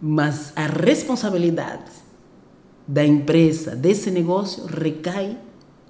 [0.00, 1.90] mas a responsabilidade
[2.88, 5.36] da empresa, desse negócio, recai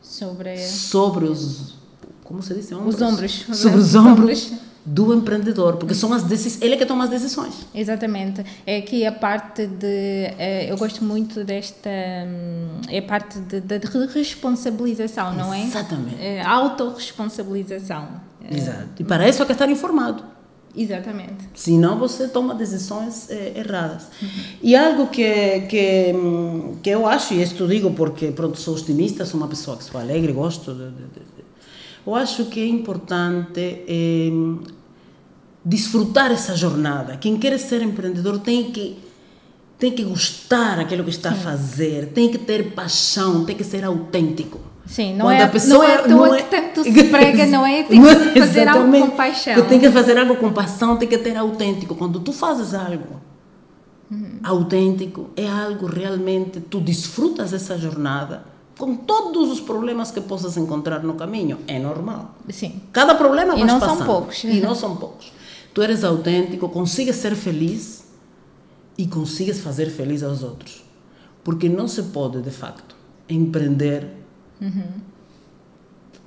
[0.03, 1.79] sobre, sobre os.
[2.25, 2.71] Como se diz?
[2.73, 2.95] Ombros?
[2.95, 3.47] Os ombros.
[3.53, 4.53] Sobre os ombros
[4.85, 7.67] do empreendedor, porque são as decisões, ele é que toma as decisões.
[7.75, 8.45] Exatamente.
[8.67, 9.87] É que a parte de,
[10.39, 13.79] é, eu gosto muito desta, hum, é a parte de, de
[14.13, 15.65] responsabilização, não é?
[15.65, 16.21] Exatamente.
[16.21, 18.09] É, autorresponsabilização.
[18.51, 18.89] Exato.
[18.99, 20.25] E para isso é que estar informado.
[20.77, 21.49] Exatamente.
[21.55, 24.05] Senão você toma decisões é, erradas.
[24.23, 24.29] Uhum.
[24.63, 26.15] E algo que, que,
[26.83, 30.01] que eu acho, e isto digo porque pronto, sou otimista, sou uma pessoa que sou
[30.01, 31.31] alegre, gosto de, de, de
[32.07, 34.31] eu acho que é importante é,
[35.65, 37.17] desfrutar essa jornada.
[37.17, 38.99] Quem quer ser empreendedor tem que
[39.79, 41.39] tem que gostar daquilo que está Sim.
[41.39, 44.61] a fazer, tem que ter paixão, tem que ser autêntico.
[44.91, 47.85] Sim, não é, pessoa, não é, não é que tanto se prega, não é?
[47.85, 49.67] Tem que fazer algo com paixão.
[49.67, 51.95] Tem que fazer algo com paixão, tem que ter autêntico.
[51.95, 53.21] Quando tu fazes algo
[54.11, 54.41] uhum.
[54.43, 58.43] autêntico, é algo realmente, tu desfrutas dessa jornada
[58.77, 61.59] com todos os problemas que possas encontrar no caminho.
[61.69, 62.35] É normal.
[62.49, 62.81] Sim.
[62.93, 63.99] Cada problema E não passando.
[63.99, 64.43] são poucos.
[64.43, 65.33] E não são poucos.
[65.73, 68.07] Tu eres autêntico, consigues ser feliz
[68.99, 70.83] e consigues fazer feliz aos outros.
[71.45, 72.97] Porque não se pode, de facto,
[73.29, 74.20] empreender
[74.61, 75.01] Uhum.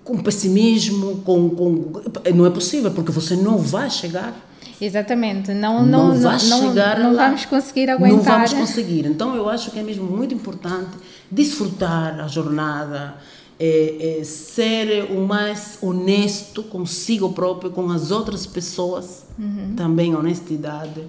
[0.03, 1.91] Com pessimismo, com, com.
[2.35, 4.35] Não é possível, porque você não vai chegar.
[4.81, 8.17] Exatamente, não, não, não, vai não, chegar não, não vamos conseguir aguentar.
[8.17, 9.05] Não vamos conseguir.
[9.05, 10.91] Então eu acho que é mesmo muito importante
[11.31, 13.15] desfrutar a jornada,
[13.59, 19.73] é, é, ser o mais honesto consigo próprio, com as outras pessoas, uhum.
[19.75, 21.03] também honestidade,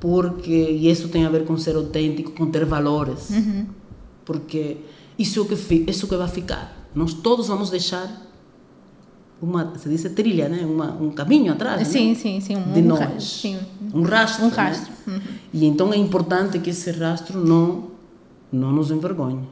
[0.00, 3.66] porque e isso tem a ver com ser autêntico, com ter valores, uhum.
[4.24, 4.78] porque
[5.18, 5.54] isso é o que,
[5.90, 6.88] isso que vai ficar.
[6.94, 8.24] Nós todos vamos deixar
[9.40, 10.64] uma, se diz trilha, né?
[10.64, 12.14] Uma, um caminho atrás, sim, né?
[12.14, 13.58] sim, sim, um, de nós, sim.
[13.92, 14.92] um rastro, um rastro.
[15.06, 15.14] Né?
[15.14, 15.20] Uhum.
[15.52, 17.94] E então é importante que esse rastro não
[18.50, 19.48] não nos envergonhe.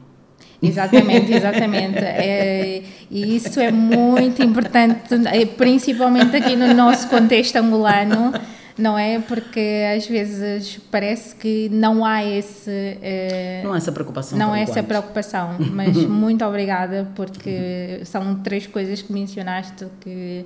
[0.61, 1.99] Exatamente, exatamente.
[1.99, 8.31] É, e isso é muito importante, é, principalmente aqui no nosso contexto angolano
[8.77, 9.19] não é?
[9.19, 12.69] Porque às vezes parece que não há esse.
[13.01, 14.37] Eh, não há essa preocupação.
[14.37, 20.45] Não há essa preocupação, mas muito obrigada, porque são três coisas que mencionaste que.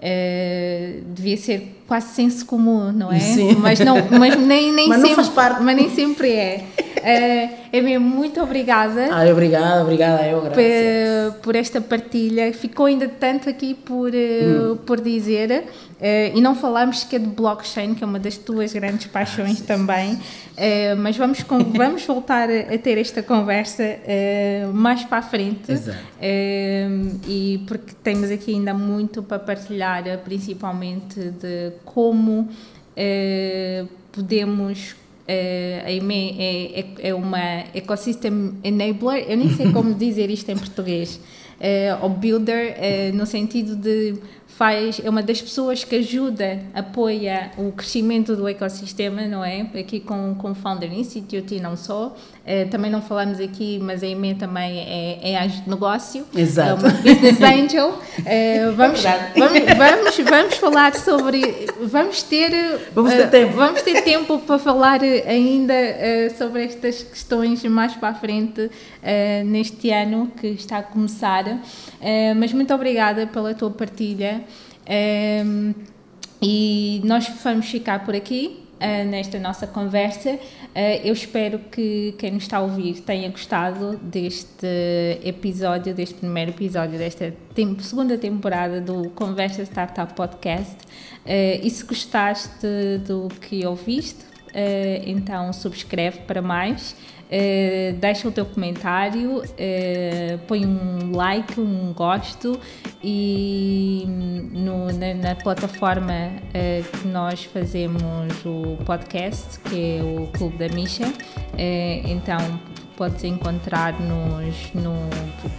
[0.00, 3.18] Eh, devia ser quase senso comum, não é?
[3.18, 3.56] Sim.
[3.56, 5.62] Mas não, mas nem, nem mas sempre, faz parte.
[5.62, 6.64] mas nem sempre é.
[7.02, 9.08] É, mesmo muito obrigada.
[9.10, 12.52] Ah, obrigada, obrigada eu, por, por, esta partilha.
[12.52, 14.76] Ficou ainda tanto aqui por, hum.
[14.84, 15.64] por dizer.
[15.98, 19.60] Uh, e não falamos que é de blockchain, que é uma das tuas grandes paixões
[19.62, 20.18] também,
[20.58, 25.22] uh, mas vamos, com, vamos voltar a, a, ter esta conversa uh, mais para a
[25.22, 25.72] frente.
[25.72, 25.98] Exato.
[27.26, 32.48] e porque temos aqui ainda muito para partilhar, principalmente de como
[34.12, 34.96] podemos
[35.84, 40.56] a IME é, é, é uma ecosystem enabler, eu nem sei como dizer isto em
[40.56, 41.20] português,
[41.58, 44.16] uh, ou builder, uh, no sentido de
[44.58, 49.60] faz, é uma das pessoas que ajuda, apoia o crescimento do ecossistema, não é?
[49.60, 52.08] Aqui com, com o Founder Institute e não só.
[52.08, 56.26] Uh, também não falamos aqui, mas a EME também é, é de negócio.
[56.34, 56.70] Exato.
[56.70, 57.90] É uma business angel.
[57.90, 59.02] Uh, vamos,
[59.36, 61.68] vamos, vamos, vamos falar sobre.
[61.80, 62.50] Vamos ter.
[62.92, 63.52] Vamos ter uh, tempo.
[63.52, 65.74] Vamos ter tempo para falar ainda
[66.36, 68.68] sobre estas questões mais para a frente
[69.44, 71.44] neste ano que está a começar.
[72.36, 74.47] mas muito obrigada pela tua partilha.
[76.40, 78.64] E nós vamos ficar por aqui.
[78.78, 80.30] Uh, nesta nossa conversa.
[80.30, 80.38] Uh,
[81.02, 84.68] eu espero que quem nos está a ouvir tenha gostado deste
[85.24, 90.76] episódio, deste primeiro episódio desta tem segunda temporada do Conversa Startup Podcast.
[91.26, 92.68] Uh, e se gostaste
[93.04, 94.24] do que ouviste,
[95.04, 96.94] então subscreve para mais.
[97.28, 102.58] Uh, deixa o teu comentário, uh, põe um like, um gosto
[103.04, 104.04] e
[104.50, 108.02] no, na, na, plataforma uh, que nós fazemos
[108.46, 111.04] o podcast, que é o Clube da Misha,
[112.06, 112.38] então
[112.96, 114.94] podes encontrar-nos no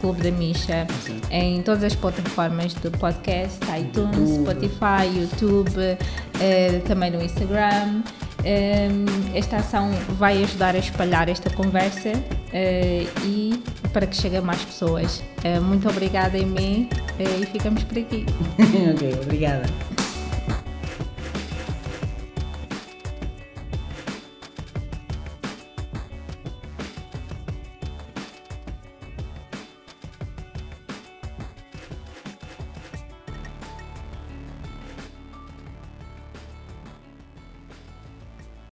[0.02, 0.88] Clube da Misha
[1.30, 5.98] em todas as plataformas do podcast, iTunes, Spotify, YouTube,
[6.88, 8.02] também no Instagram
[9.34, 13.61] esta ação vai ajudar a espalhar esta conversa uh, e
[13.91, 15.24] para que chegue a mais pessoas.
[15.44, 16.88] Uh, muito obrigada, Emê,
[17.20, 18.26] uh, e ficamos por aqui.
[18.94, 19.99] ok, obrigada.